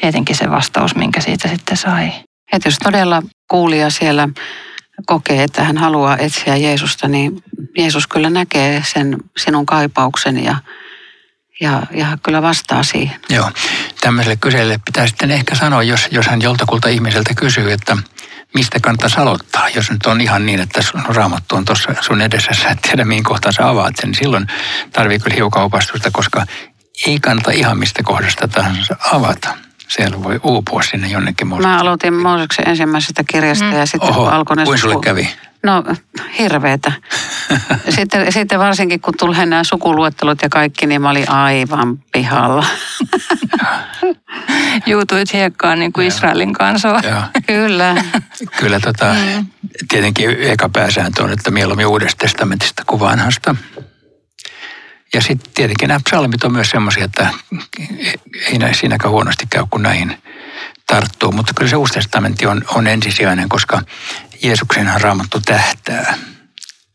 tietenkin 0.00 0.36
se 0.36 0.50
vastaus, 0.50 0.94
minkä 0.94 1.20
siitä 1.20 1.48
sitten 1.48 1.76
sai. 1.76 2.12
Että 2.52 2.68
jos 2.68 2.78
todella 2.78 3.22
kuulija 3.50 3.90
siellä 3.90 4.28
kokee, 5.06 5.42
että 5.42 5.64
hän 5.64 5.76
haluaa 5.76 6.16
etsiä 6.16 6.56
Jeesusta, 6.56 7.08
niin 7.08 7.42
Jeesus 7.78 8.06
kyllä 8.06 8.30
näkee 8.30 8.82
sen 8.86 9.16
sinun 9.36 9.66
kaipauksen 9.66 10.44
ja, 10.44 10.56
ja, 11.60 11.82
ja 11.90 12.18
kyllä 12.22 12.42
vastaa 12.42 12.82
siihen. 12.82 13.20
Joo, 13.28 13.50
tämmöiselle 14.00 14.36
kyselle 14.36 14.80
pitää 14.84 15.06
sitten 15.06 15.30
ehkä 15.30 15.54
sanoa, 15.54 15.82
jos, 15.82 16.08
jos 16.10 16.26
hän 16.26 16.42
joltakulta 16.42 16.88
ihmiseltä 16.88 17.34
kysyy, 17.34 17.72
että 17.72 17.96
mistä 18.54 18.80
kannattaisi 18.80 19.20
aloittaa. 19.20 19.68
Jos 19.68 19.90
nyt 19.90 20.06
on 20.06 20.20
ihan 20.20 20.46
niin, 20.46 20.60
että 20.60 20.82
sun 20.82 21.02
raamattu 21.08 21.56
on 21.56 21.64
tuossa 21.64 21.94
sun 22.00 22.20
edessä, 22.20 22.54
sä 22.62 22.68
et 22.68 22.82
tiedä 22.82 23.04
mihin 23.04 23.24
kohtaan 23.24 23.52
sä 23.52 23.68
avaat 23.68 23.96
sen, 23.96 24.08
niin 24.08 24.18
silloin 24.18 24.46
tarvii 24.92 25.18
kyllä 25.18 25.36
hiukan 25.36 25.62
opastusta, 25.62 26.10
koska 26.12 26.46
ei 27.06 27.20
kannata 27.20 27.50
ihan 27.50 27.78
mistä 27.78 28.02
kohdasta 28.02 28.48
tahansa 28.48 28.96
avata 29.12 29.54
siellä 29.88 30.22
voi 30.22 30.40
uupua 30.42 30.82
sinne 30.82 31.08
jonnekin 31.08 31.46
Mooseksen. 31.46 31.70
Mä 31.70 31.80
aloitin 31.80 32.14
Mooseksen 32.14 32.68
ensimmäisestä 32.68 33.24
kirjasta 33.24 33.64
mm. 33.64 33.72
ja 33.72 33.86
sitten 33.86 34.10
Oho, 34.10 34.24
kun 34.24 34.32
alkoi 34.32 34.56
ne... 34.56 34.64
Kuin 34.64 34.78
sulle 34.78 34.96
kävi? 35.02 35.30
No 35.62 35.84
hirveetä. 36.38 36.92
sitten, 37.96 38.32
sitten 38.32 38.58
varsinkin 38.58 39.00
kun 39.00 39.14
tuli 39.18 39.46
nämä 39.46 39.64
sukuluettelut 39.64 40.42
ja 40.42 40.48
kaikki, 40.48 40.86
niin 40.86 41.02
mä 41.02 41.10
olin 41.10 41.30
aivan 41.30 41.98
pihalla. 42.12 42.66
Juutuit 44.86 45.32
hiekkaan 45.32 45.78
niin 45.78 45.92
kuin 45.92 46.06
Israelin 46.06 46.52
kanssa. 46.52 47.00
Kyllä. 47.46 48.04
Kyllä 48.60 48.80
tota, 48.80 49.14
mm. 49.14 49.46
tietenkin 49.88 50.30
eka 50.40 50.68
pääsääntö 50.68 51.22
on, 51.22 51.32
että 51.32 51.50
mieluummin 51.50 51.86
uudesta 51.86 52.18
testamentista 52.18 52.82
kuin 52.86 53.00
vanhasta. 53.00 53.56
Ja 55.14 55.20
sitten 55.20 55.52
tietenkin 55.54 55.88
nämä 55.88 56.00
psalmit 56.04 56.44
on 56.44 56.52
myös 56.52 56.70
semmoisia, 56.70 57.04
että 57.04 57.28
ei 58.52 58.58
näin 58.58 58.74
siinäkään 58.74 59.12
huonosti 59.12 59.46
käy, 59.50 59.64
kun 59.70 59.82
näihin 59.82 60.18
tarttuu. 60.88 61.32
Mutta 61.32 61.52
kyllä 61.56 61.70
se 61.70 61.76
Uusi 61.76 61.94
testamentti 61.94 62.46
on, 62.46 62.64
on 62.74 62.86
ensisijainen, 62.86 63.48
koska 63.48 63.82
Jeesuksenhan 64.42 65.00
raamattu 65.00 65.40
tähtää. 65.40 66.14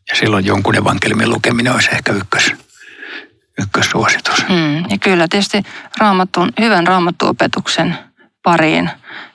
Ja 0.08 0.16
silloin 0.16 0.44
jonkun 0.44 0.76
evankeliumin 0.76 1.30
lukeminen 1.30 1.72
olisi 1.72 1.88
ehkä 1.92 2.12
ykkös, 2.12 2.52
ykkössuositus. 3.58 4.48
Hmm, 4.48 4.76
ja 4.76 4.98
kyllä 5.00 5.26
tietysti 5.30 5.62
raamatun, 5.98 6.52
hyvän 6.60 6.86
raamattuopetuksen 6.86 7.98
pariin 8.42 8.90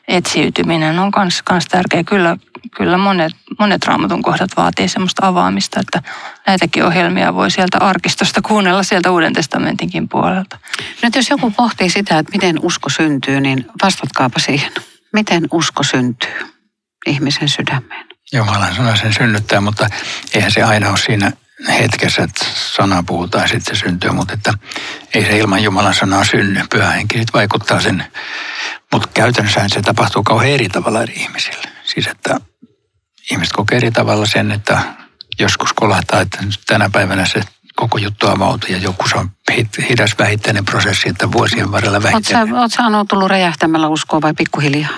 etsiytyminen 0.08 1.00
on 1.00 1.12
myös 1.52 1.66
tärkeä. 1.70 2.04
Kyllä 2.04 2.38
kyllä 2.76 2.98
monet, 2.98 3.34
monet 3.60 3.86
raamatun 3.86 4.22
kohdat 4.22 4.50
vaatii 4.58 4.88
semmoista 4.88 5.28
avaamista, 5.28 5.80
että 5.80 6.02
näitäkin 6.48 6.86
ohjelmia 6.86 7.34
voi 7.34 7.52
sieltä 7.52 7.78
arkistosta 7.78 8.42
kuunnella 8.42 8.84
sieltä 8.84 9.12
Uuden 9.12 9.34
testamentinkin 9.34 10.10
puolelta. 10.10 10.58
Nyt 11.02 11.16
jos 11.16 11.30
joku 11.30 11.52
pohtii 11.52 11.90
sitä, 11.90 12.20
että 12.20 12.32
miten 12.32 12.60
usko 12.62 12.90
syntyy, 12.90 13.42
niin 13.42 13.66
vastatkaapa 13.84 14.40
siihen. 14.40 14.72
Miten 15.14 15.48
usko 15.52 15.84
syntyy 15.84 16.34
ihmisen 17.08 17.50
sydämeen? 17.50 18.06
Jumalan 18.34 18.76
sana 18.76 18.96
sen 18.96 19.14
synnyttää, 19.14 19.62
mutta 19.62 19.90
eihän 20.34 20.52
se 20.52 20.64
aina 20.64 20.90
ole 20.90 20.98
siinä 20.98 21.32
hetkessä, 21.70 22.24
että 22.24 22.46
sana 22.76 23.04
puhutaan 23.04 23.44
ja 23.44 23.48
sitten 23.48 23.76
se 23.76 23.80
syntyy, 23.80 24.12
mutta 24.12 24.34
että 24.34 24.54
ei 25.14 25.26
se 25.26 25.38
ilman 25.38 25.64
Jumalan 25.64 25.94
sanaa 25.94 26.24
synny. 26.24 26.66
Pyhä 26.70 26.90
henki 26.90 27.18
sitten 27.18 27.34
vaikuttaa 27.34 27.82
sen, 27.82 28.04
mutta 28.92 29.10
käytännössä 29.14 29.68
se 29.68 29.82
tapahtuu 29.82 30.24
kauhean 30.24 30.52
eri 30.52 30.70
tavalla 30.70 31.02
eri 31.02 31.14
ihmisille. 31.14 31.68
Siis 31.84 32.08
että 32.08 32.40
ihmiset 33.32 33.54
kokee 33.54 33.78
eri 33.78 33.92
tavalla 33.92 34.26
sen, 34.26 34.52
että 34.52 34.80
joskus 35.40 35.74
kolahtaa, 35.74 36.22
että 36.22 36.38
tänä 36.68 36.90
päivänä 36.90 37.26
se 37.26 37.42
koko 37.76 37.98
juttu 37.98 38.28
avautuu 38.28 38.70
ja 38.72 38.78
joku 38.78 39.08
se 39.08 39.18
on 39.18 39.32
hidas 39.90 40.16
vähittäinen 40.20 40.66
prosessi, 40.66 41.10
että 41.10 41.32
vuosien 41.32 41.72
varrella 41.72 42.04
vähittäinen. 42.04 42.56
Oletko 42.56 43.06
tullut 43.10 43.30
räjähtämällä 43.30 43.88
uskoa 43.88 44.22
vai 44.22 44.34
pikkuhiljaa? 44.34 44.90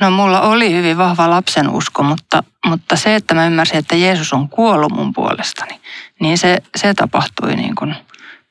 No 0.00 0.10
mulla 0.10 0.40
oli 0.40 0.72
hyvin 0.72 0.98
vahva 0.98 1.30
lapsen 1.30 1.70
usko, 1.70 2.02
mutta, 2.02 2.42
mutta 2.66 2.96
se, 2.96 3.14
että 3.14 3.34
mä 3.34 3.46
ymmärsin, 3.46 3.78
että 3.78 3.96
Jeesus 3.96 4.32
on 4.32 4.48
kuollut 4.48 4.92
mun 4.92 5.12
puolestani, 5.12 5.80
niin 6.20 6.38
se, 6.38 6.62
se 6.76 6.94
tapahtui 6.94 7.56
niin 7.56 7.74
kuin 7.74 7.94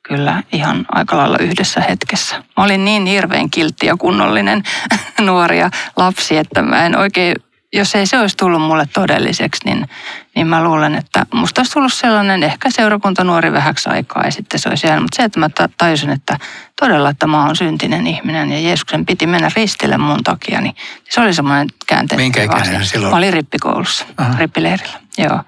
kyllä 0.03 0.43
ihan 0.51 0.85
aika 0.89 1.17
lailla 1.17 1.37
yhdessä 1.37 1.81
hetkessä. 1.81 2.35
Mä 2.37 2.63
olin 2.63 2.85
niin 2.85 3.05
hirveän 3.05 3.49
kiltti 3.49 3.85
ja 3.85 3.97
kunnollinen 3.97 4.63
nuori 5.21 5.59
ja 5.59 5.69
lapsi, 5.97 6.37
että 6.37 6.61
mä 6.61 6.85
en 6.85 6.97
oikein 6.97 7.35
jos 7.73 7.95
ei 7.95 8.05
se 8.05 8.19
olisi 8.19 8.37
tullut 8.37 8.61
mulle 8.61 8.85
todelliseksi, 8.93 9.61
niin, 9.65 9.89
niin 10.35 10.47
mä 10.47 10.63
luulen, 10.63 10.95
että 10.95 11.25
musta 11.33 11.61
olisi 11.61 11.73
tullut 11.73 11.93
sellainen 11.93 12.43
ehkä 12.43 12.69
seurakunta 12.69 13.23
nuori 13.23 13.51
vähäksi 13.51 13.89
aikaa 13.89 14.25
ja 14.25 14.31
sitten 14.31 14.59
se 14.59 14.69
olisi 14.69 14.87
jäänyt. 14.87 15.03
Mutta 15.03 15.17
se, 15.17 15.23
että 15.23 15.39
mä 15.39 15.49
tajusin, 15.77 16.09
että 16.09 16.37
todella, 16.79 17.09
että 17.09 17.27
mä 17.27 17.45
oon 17.45 17.55
syntinen 17.55 18.07
ihminen 18.07 18.51
ja 18.51 18.59
Jeesuksen 18.59 19.05
piti 19.05 19.27
mennä 19.27 19.51
ristille 19.55 19.97
mun 19.97 20.23
takia, 20.23 20.61
niin 20.61 20.75
se 21.09 21.21
oli 21.21 21.33
semmoinen 21.33 21.67
käänteinen 21.87 22.25
Minkä 22.25 22.43
ikäinen 22.43 22.85
silloin? 22.85 23.11
Mä 23.11 23.17
olin 23.17 23.33
rippikoulussa, 23.33 24.05
Aha. 24.17 24.37
rippileirillä. 24.37 24.99
Joo, 25.17 25.39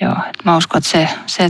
joo. 0.00 0.16
Et 0.28 0.44
mä 0.44 0.56
uskon, 0.56 0.78
että 0.78 0.90
se, 0.90 1.08
se 1.26 1.48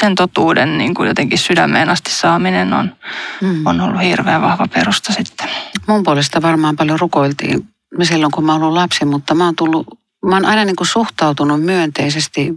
sen 0.00 0.14
totuuden 0.14 0.78
niin 0.78 0.94
kuin 0.94 1.08
jotenkin 1.08 1.38
sydämeen 1.38 1.90
asti 1.90 2.10
saaminen 2.10 2.72
on, 2.72 2.96
mm. 3.40 3.66
on 3.66 3.80
ollut 3.80 4.02
hirveän 4.02 4.42
vahva 4.42 4.66
perusta 4.74 5.12
sitten. 5.12 5.48
Mun 5.86 6.02
puolesta 6.02 6.42
varmaan 6.42 6.76
paljon 6.76 7.00
rukoiltiin 7.00 7.68
silloin, 8.02 8.32
kun 8.32 8.44
mä 8.44 8.54
ollut 8.54 8.72
lapsi, 8.72 9.04
mutta 9.04 9.34
mä 9.34 9.44
oon 9.44 9.56
tullut 9.56 9.86
mä 10.26 10.36
oon 10.36 10.44
aina 10.44 10.64
niin 10.64 10.76
kuin 10.76 10.86
suhtautunut 10.86 11.62
myönteisesti 11.62 12.54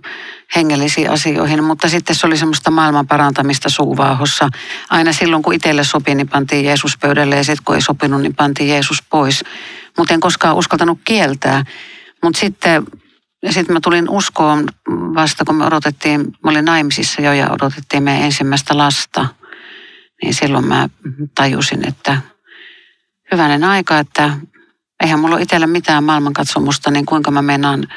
hengellisiin 0.55 1.11
asioihin, 1.11 1.63
mutta 1.63 1.89
sitten 1.89 2.15
se 2.15 2.27
oli 2.27 2.37
semmoista 2.37 2.71
maailman 2.71 3.07
parantamista 3.07 3.69
suuvaahossa. 3.69 4.49
Aina 4.89 5.13
silloin, 5.13 5.43
kun 5.43 5.53
itselle 5.53 5.83
sopi, 5.83 6.15
niin 6.15 6.29
pantiin 6.29 6.65
Jeesus 6.65 6.97
pöydälle 6.97 7.35
ja 7.35 7.43
sitten 7.43 7.63
kun 7.65 7.75
ei 7.75 7.81
sopinut, 7.81 8.21
niin 8.21 8.35
pantiin 8.35 8.69
Jeesus 8.69 9.03
pois. 9.09 9.43
Mutta 9.97 10.13
en 10.13 10.19
koskaan 10.19 10.55
uskaltanut 10.55 10.99
kieltää. 11.05 11.65
Mutta 12.23 12.39
sitten 12.39 12.85
sitten 13.49 13.73
mä 13.73 13.79
tulin 13.83 14.09
uskoon 14.09 14.67
vasta, 14.89 15.45
kun 15.45 15.55
me 15.55 15.65
odotettiin, 15.65 16.19
mä 16.43 16.51
olin 16.51 16.65
naimisissa 16.65 17.21
jo 17.21 17.33
ja 17.33 17.51
odotettiin 17.51 18.03
meidän 18.03 18.23
ensimmäistä 18.23 18.77
lasta. 18.77 19.27
Niin 20.23 20.33
silloin 20.33 20.67
mä 20.67 20.89
tajusin, 21.35 21.87
että 21.87 22.21
hyvänen 23.31 23.63
aika, 23.63 23.99
että 23.99 24.37
eihän 25.03 25.19
mulla 25.19 25.35
ole 25.35 25.43
itsellä 25.43 25.67
mitään 25.67 26.03
maailmankatsomusta, 26.03 26.91
niin 26.91 27.05
kuinka 27.05 27.31
mä 27.31 27.41
meinaan 27.41 27.87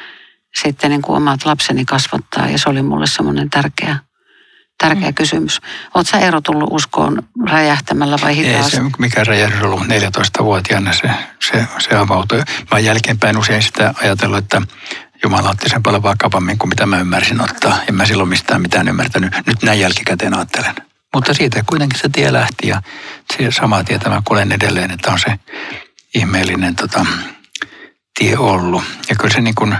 sitten 0.61 0.89
niin 0.89 1.01
kuin 1.01 1.17
omat 1.17 1.45
lapseni 1.45 1.85
kasvattaa. 1.85 2.49
Ja 2.49 2.57
se 2.57 2.69
oli 2.69 2.81
mulle 2.81 3.07
semmoinen 3.07 3.49
tärkeä, 3.49 3.97
tärkeä 4.77 5.09
mm. 5.09 5.13
kysymys. 5.13 5.61
Oletko 5.93 6.11
sä 6.11 6.19
ero 6.19 6.41
tullut 6.41 6.69
uskoon 6.71 7.23
räjähtämällä 7.49 8.17
vai 8.21 8.35
hitaasti? 8.35 8.77
Ei 8.77 8.83
se 8.83 8.89
mikä 8.97 9.23
räjähdys 9.23 9.61
ollut 9.61 9.81
14-vuotiaana 9.81 10.93
se, 10.93 11.09
se, 11.51 11.67
se 11.79 11.95
avautui. 11.95 12.41
Mä 12.71 12.79
jälkeenpäin 12.79 13.37
usein 13.37 13.63
sitä 13.63 13.93
ajatellut, 14.01 14.37
että 14.37 14.61
Jumala 15.23 15.49
otti 15.49 15.69
sen 15.69 15.83
paljon 15.83 16.03
vakavammin 16.03 16.57
kuin 16.57 16.69
mitä 16.69 16.85
mä 16.85 16.99
ymmärsin 16.99 17.41
ottaa. 17.41 17.77
En 17.89 17.95
mä 17.95 18.05
silloin 18.05 18.29
mistään 18.29 18.61
mitään 18.61 18.87
ymmärtänyt. 18.87 19.33
Nyt 19.45 19.63
näin 19.63 19.79
jälkikäteen 19.79 20.37
ajattelen. 20.37 20.75
Mutta 21.13 21.33
siitä 21.33 21.63
kuitenkin 21.65 21.99
se 21.99 22.09
tie 22.09 22.33
lähti 22.33 22.67
ja 22.67 22.81
se 23.37 23.51
samaa 23.51 23.83
tietä 23.83 24.09
mä 24.09 24.21
kuulen 24.25 24.51
edelleen, 24.51 24.91
että 24.91 25.11
on 25.11 25.19
se 25.19 25.39
ihmeellinen 26.13 26.75
tota, 26.75 27.05
tie 28.19 28.37
ollut. 28.37 28.83
Ja 29.09 29.15
kyllä 29.15 29.33
se 29.33 29.41
niin 29.41 29.55
kuin 29.55 29.75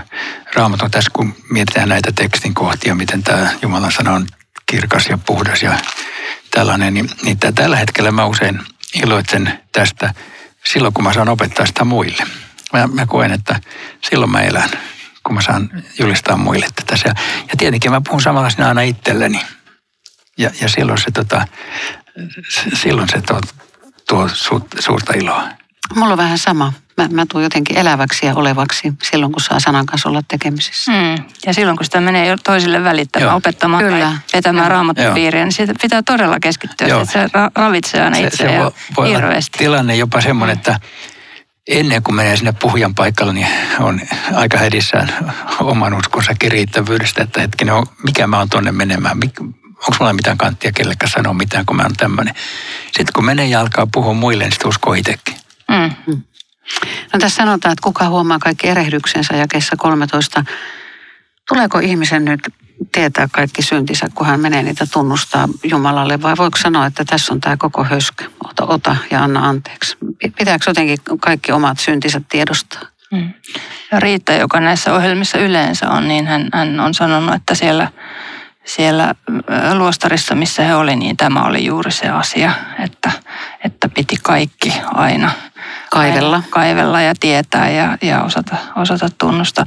raamatun 0.54 0.90
tässä, 0.90 1.10
kun 1.14 1.34
mietitään 1.50 1.88
näitä 1.88 2.12
tekstin 2.12 2.54
kohtia, 2.54 2.94
miten 2.94 3.22
tämä 3.22 3.50
Jumalan 3.62 3.92
sana 3.92 4.12
on 4.12 4.26
kirkas 4.66 5.06
ja 5.06 5.18
puhdas 5.18 5.62
ja 5.62 5.78
tällainen, 6.50 6.94
niin, 6.94 7.10
niin 7.22 7.38
tällä 7.54 7.76
hetkellä 7.76 8.10
mä 8.10 8.26
usein 8.26 8.60
iloitsen 9.02 9.60
tästä 9.72 10.14
silloin, 10.64 10.94
kun 10.94 11.04
mä 11.04 11.12
saan 11.12 11.28
opettaa 11.28 11.66
sitä 11.66 11.84
muille. 11.84 12.26
Mä, 12.72 12.86
mä 12.86 13.06
koen, 13.06 13.32
että 13.32 13.60
silloin 14.10 14.30
mä 14.30 14.40
elän, 14.40 14.70
kun 15.26 15.34
mä 15.34 15.42
saan 15.42 15.70
julistaa 15.98 16.36
muille 16.36 16.66
tätä. 16.74 16.94
Ja, 17.04 17.14
ja 17.40 17.56
tietenkin 17.58 17.90
mä 17.90 18.00
puhun 18.00 18.22
samalla 18.22 18.50
sinä 18.50 18.68
aina 18.68 18.80
itselleni. 18.80 19.40
Ja, 20.38 20.50
ja 20.60 20.68
silloin 20.68 20.98
se, 20.98 21.10
tota, 21.10 21.46
silloin 22.74 23.08
se 23.08 23.20
tuo, 23.20 23.40
tuo 24.08 24.28
suurta 24.78 25.12
iloa. 25.12 25.48
Mulla 25.94 26.12
on 26.12 26.18
vähän 26.18 26.38
sama. 26.38 26.72
Mä, 26.96 27.08
mä 27.12 27.26
tuun 27.28 27.42
jotenkin 27.44 27.78
eläväksi 27.78 28.26
ja 28.26 28.34
olevaksi 28.34 28.92
silloin, 29.02 29.32
kun 29.32 29.42
saa 29.42 29.60
sanan 29.60 29.86
kanssa 29.86 30.08
olla 30.08 30.22
tekemisissä. 30.28 30.92
Mm. 30.92 31.24
Ja 31.46 31.54
silloin, 31.54 31.76
kun 31.76 31.84
sitä 31.84 32.00
menee 32.00 32.36
toisille 32.44 32.84
välittämään, 32.84 33.28
Joo. 33.28 33.36
opettamaan 33.36 33.84
Kyllä. 33.84 33.98
tai 33.98 34.12
vetämään 34.32 34.70
raamattupiiriä, 34.70 35.44
niin 35.44 35.52
siitä 35.52 35.74
pitää 35.82 36.02
todella 36.02 36.36
keskittyä. 36.40 36.88
Joo. 36.88 37.04
Se 37.04 37.26
ra- 37.26 37.50
ravitsee 37.54 38.02
aina 38.02 38.16
itseä 38.16 38.48
se, 38.48 38.54
se 38.54 38.58
voi, 38.58 38.72
voi 38.96 39.08
hirveästi. 39.08 39.58
tilanne 39.58 39.96
jopa 39.96 40.20
semmoinen, 40.20 40.56
että 40.56 40.80
ennen 41.68 42.02
kuin 42.02 42.14
menee 42.14 42.36
sinne 42.36 42.52
puhujan 42.52 42.94
paikalle, 42.94 43.32
niin 43.32 43.48
on 43.78 44.00
aika 44.34 44.58
hädissään 44.58 45.34
oman 45.60 45.94
uskonsa 45.94 46.32
riittävyydestä, 46.48 47.22
että 47.22 47.40
hetkinen, 47.40 47.74
mikä 48.02 48.26
mä 48.26 48.38
oon 48.38 48.48
tonne 48.48 48.72
menemään, 48.72 49.16
onko 49.88 49.96
mulla 50.00 50.12
mitään 50.12 50.38
kanttia 50.38 50.72
kellekään 50.72 51.10
sanoa 51.10 51.34
mitään, 51.34 51.66
kun 51.66 51.76
mä 51.76 51.82
oon 51.82 51.96
tämmöinen. 51.96 52.34
Sitten 52.86 53.12
kun 53.14 53.24
menee 53.24 53.46
ja 53.46 53.60
alkaa 53.60 53.86
puhua 53.92 54.14
muille, 54.14 54.44
niin 54.44 54.52
sitten 54.52 54.68
uskoo 54.68 54.94
itsekin. 54.94 55.43
Mm. 55.68 56.22
No 57.12 57.18
tässä 57.18 57.36
sanotaan, 57.36 57.72
että 57.72 57.82
kuka 57.82 58.08
huomaa 58.08 58.38
kaikki 58.38 58.68
erehdyksensä 58.68 59.36
ja 59.36 59.46
kessa 59.48 59.76
13. 59.76 60.44
Tuleeko 61.48 61.78
ihmisen 61.78 62.24
nyt 62.24 62.40
tietää 62.92 63.28
kaikki 63.32 63.62
syntinsä, 63.62 64.06
kun 64.14 64.26
hän 64.26 64.40
menee 64.40 64.62
niitä 64.62 64.86
tunnustaa 64.92 65.48
Jumalalle, 65.64 66.22
vai 66.22 66.34
voiko 66.38 66.58
sanoa, 66.58 66.86
että 66.86 67.04
tässä 67.04 67.34
on 67.34 67.40
tämä 67.40 67.56
koko 67.56 67.84
höskö, 67.84 68.24
ota, 68.44 68.66
ota 68.66 68.96
ja 69.10 69.24
anna 69.24 69.48
anteeksi? 69.48 69.96
Pitääkö 70.38 70.64
jotenkin 70.66 70.98
kaikki 71.20 71.52
omat 71.52 71.78
syntinsä 71.78 72.20
tiedostaa? 72.28 72.82
Mm. 73.12 73.32
Riitta, 73.98 74.32
joka 74.32 74.60
näissä 74.60 74.94
ohjelmissa 74.94 75.38
yleensä 75.38 75.90
on, 75.90 76.08
niin 76.08 76.26
hän, 76.26 76.48
hän 76.52 76.80
on 76.80 76.94
sanonut, 76.94 77.34
että 77.34 77.54
siellä, 77.54 77.92
siellä 78.64 79.14
luostarissa, 79.74 80.34
missä 80.34 80.62
he 80.62 80.74
oli, 80.74 80.96
niin 80.96 81.16
tämä 81.16 81.44
oli 81.44 81.64
juuri 81.64 81.92
se 81.92 82.08
asia, 82.08 82.52
että, 82.78 83.12
että 83.64 83.88
piti 83.88 84.16
kaikki 84.22 84.72
aina 84.84 85.30
kaivella, 85.90 86.36
aina 86.36 86.48
kaivella 86.50 87.00
ja 87.00 87.14
tietää 87.20 87.70
ja, 87.70 87.98
ja 88.02 88.22
osata, 88.22 88.56
osata 88.76 89.08
tunnustaa. 89.18 89.66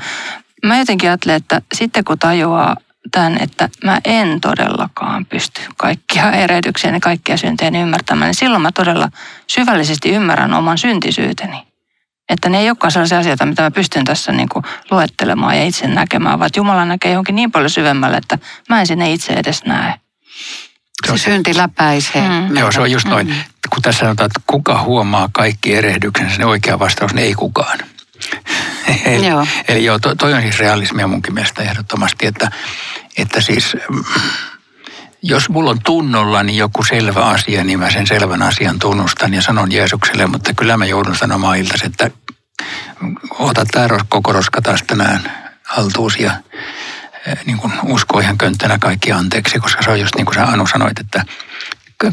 Mä 0.66 0.78
jotenkin 0.78 1.10
ajattelen, 1.10 1.36
että 1.36 1.62
sitten 1.74 2.04
kun 2.04 2.20
tajuaa 2.20 2.76
tämän, 3.12 3.38
että 3.42 3.70
mä 3.84 4.02
en 4.06 4.42
todellakaan 4.42 5.26
pysty 5.26 5.62
kaikkia 5.78 6.32
erehdyksiä 6.32 6.92
ja 6.92 7.00
kaikkia 7.00 7.38
syntejä 7.38 7.82
ymmärtämään, 7.82 8.30
niin 8.30 8.36
silloin 8.36 8.62
mä 8.62 8.72
todella 8.72 9.10
syvällisesti 9.48 10.10
ymmärrän 10.10 10.54
oman 10.54 10.78
syntisyyteni. 10.78 11.68
Että 12.30 12.50
ne 12.50 12.60
ei 12.60 12.70
olekaan 12.70 12.92
sellaisia 12.92 13.20
asioita, 13.20 13.46
mitä 13.46 13.62
mä 13.62 13.72
pystyn 13.72 14.06
tässä 14.06 14.32
niin 14.32 14.50
kuin 14.50 14.66
luettelemaan 14.92 15.58
ja 15.58 15.64
itse 15.64 15.88
näkemään, 15.88 16.40
vaan 16.40 16.50
Jumala 16.56 16.86
näkee 16.86 17.12
johonkin 17.12 17.36
niin 17.36 17.52
paljon 17.52 17.70
syvemmälle, 17.70 18.18
että 18.18 18.38
mä 18.70 18.80
en 18.80 18.88
sinne 18.88 19.14
itse 19.14 19.34
edes 19.34 19.64
näe. 19.66 19.94
Se, 21.06 21.18
se 21.18 21.24
synti 21.24 21.58
läpäisee. 21.58 22.30
Mm. 22.30 22.58
Joo, 22.58 22.72
se 22.72 22.82
on 22.82 22.92
just 22.92 23.08
noin. 23.08 23.28
Mm. 23.28 23.34
Kun 23.70 23.82
tässä 23.82 24.00
sanotaan, 24.00 24.26
että 24.26 24.42
kuka 24.48 24.84
huomaa 24.84 25.30
kaikki 25.32 25.76
erehdyksensä, 25.76 26.38
niin 26.38 26.48
oikea 26.48 26.80
vastaus 26.80 27.12
on 27.12 27.18
ei 27.18 27.34
kukaan. 27.34 27.80
eli, 29.06 29.28
joo. 29.28 29.48
eli 29.68 29.86
joo, 29.86 30.00
toi, 30.00 30.16
toi 30.16 30.34
on 30.34 30.42
siis 30.42 30.60
realismia 30.60 31.08
munkin 31.08 31.34
mielestä 31.34 31.64
ehdottomasti, 31.64 32.26
että, 32.26 32.52
että 33.18 33.42
siis 33.42 33.78
jos 35.22 35.50
mulla 35.50 35.70
on 35.72 35.80
tunnollani 35.84 36.58
joku 36.58 36.84
selvä 36.84 37.26
asia, 37.26 37.64
niin 37.64 37.80
mä 37.80 37.92
sen 37.92 38.08
selvän 38.08 38.42
asian 38.42 38.80
tunnustan 38.80 39.34
ja 39.34 39.42
sanon 39.42 39.72
Jeesukselle, 39.72 40.28
mutta 40.28 40.54
kyllä 40.54 40.78
mä 40.78 40.86
joudun 40.86 41.16
sanomaan 41.16 41.58
iltas, 41.58 41.82
että 41.82 42.12
ota 43.40 43.66
tämä 43.72 43.88
koko 44.10 44.34
roska 44.34 44.62
taas 44.62 44.84
tänään 44.88 45.32
haltuus 45.64 46.20
ja 46.20 46.32
eh, 47.28 47.38
niin 47.46 47.58
kuin 47.58 47.74
usko 47.84 48.20
ihan 48.20 48.38
könttänä 48.38 48.78
kaikki 48.80 49.12
anteeksi, 49.12 49.60
koska 49.60 49.84
se 49.84 49.92
on 49.92 50.00
just 50.00 50.16
niin 50.16 50.26
kuin 50.26 50.36
sä 50.36 50.44
Anu 50.44 50.68
sanoit, 50.68 51.00
että 51.00 51.26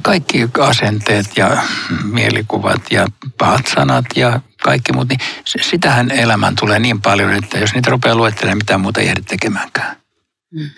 kaikki 0.03 0.49
asenteet 0.61 1.37
ja 1.37 1.63
mielikuvat 2.05 2.83
ja 2.91 3.07
pahat 3.39 3.67
sanat 3.67 4.05
ja 4.17 4.41
kaikki 4.63 4.93
muut, 4.93 5.09
niin 5.09 5.21
sitähän 5.45 6.11
elämään 6.11 6.57
tulee 6.57 6.79
niin 6.79 7.01
paljon, 7.01 7.35
että 7.35 7.59
jos 7.59 7.75
niitä 7.75 7.91
rupeaa 7.91 8.17
luettelemaan, 8.17 8.59
mitään 8.59 8.81
muuta 8.81 9.01
ei 9.01 9.09
ehdi 9.09 9.23
tekemäänkään. 9.23 9.97
Mm. 10.51 10.71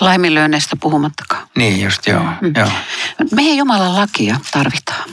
Laiminlyönneistä 0.00 0.76
puhumattakaan. 0.80 1.48
Niin 1.56 1.82
just, 1.82 2.06
joo. 2.06 2.24
Mm. 2.40 2.52
joo. 2.56 2.70
Meidän 3.32 3.56
Jumalan 3.56 3.96
lakia 3.96 4.36
tarvitaan. 4.52 5.10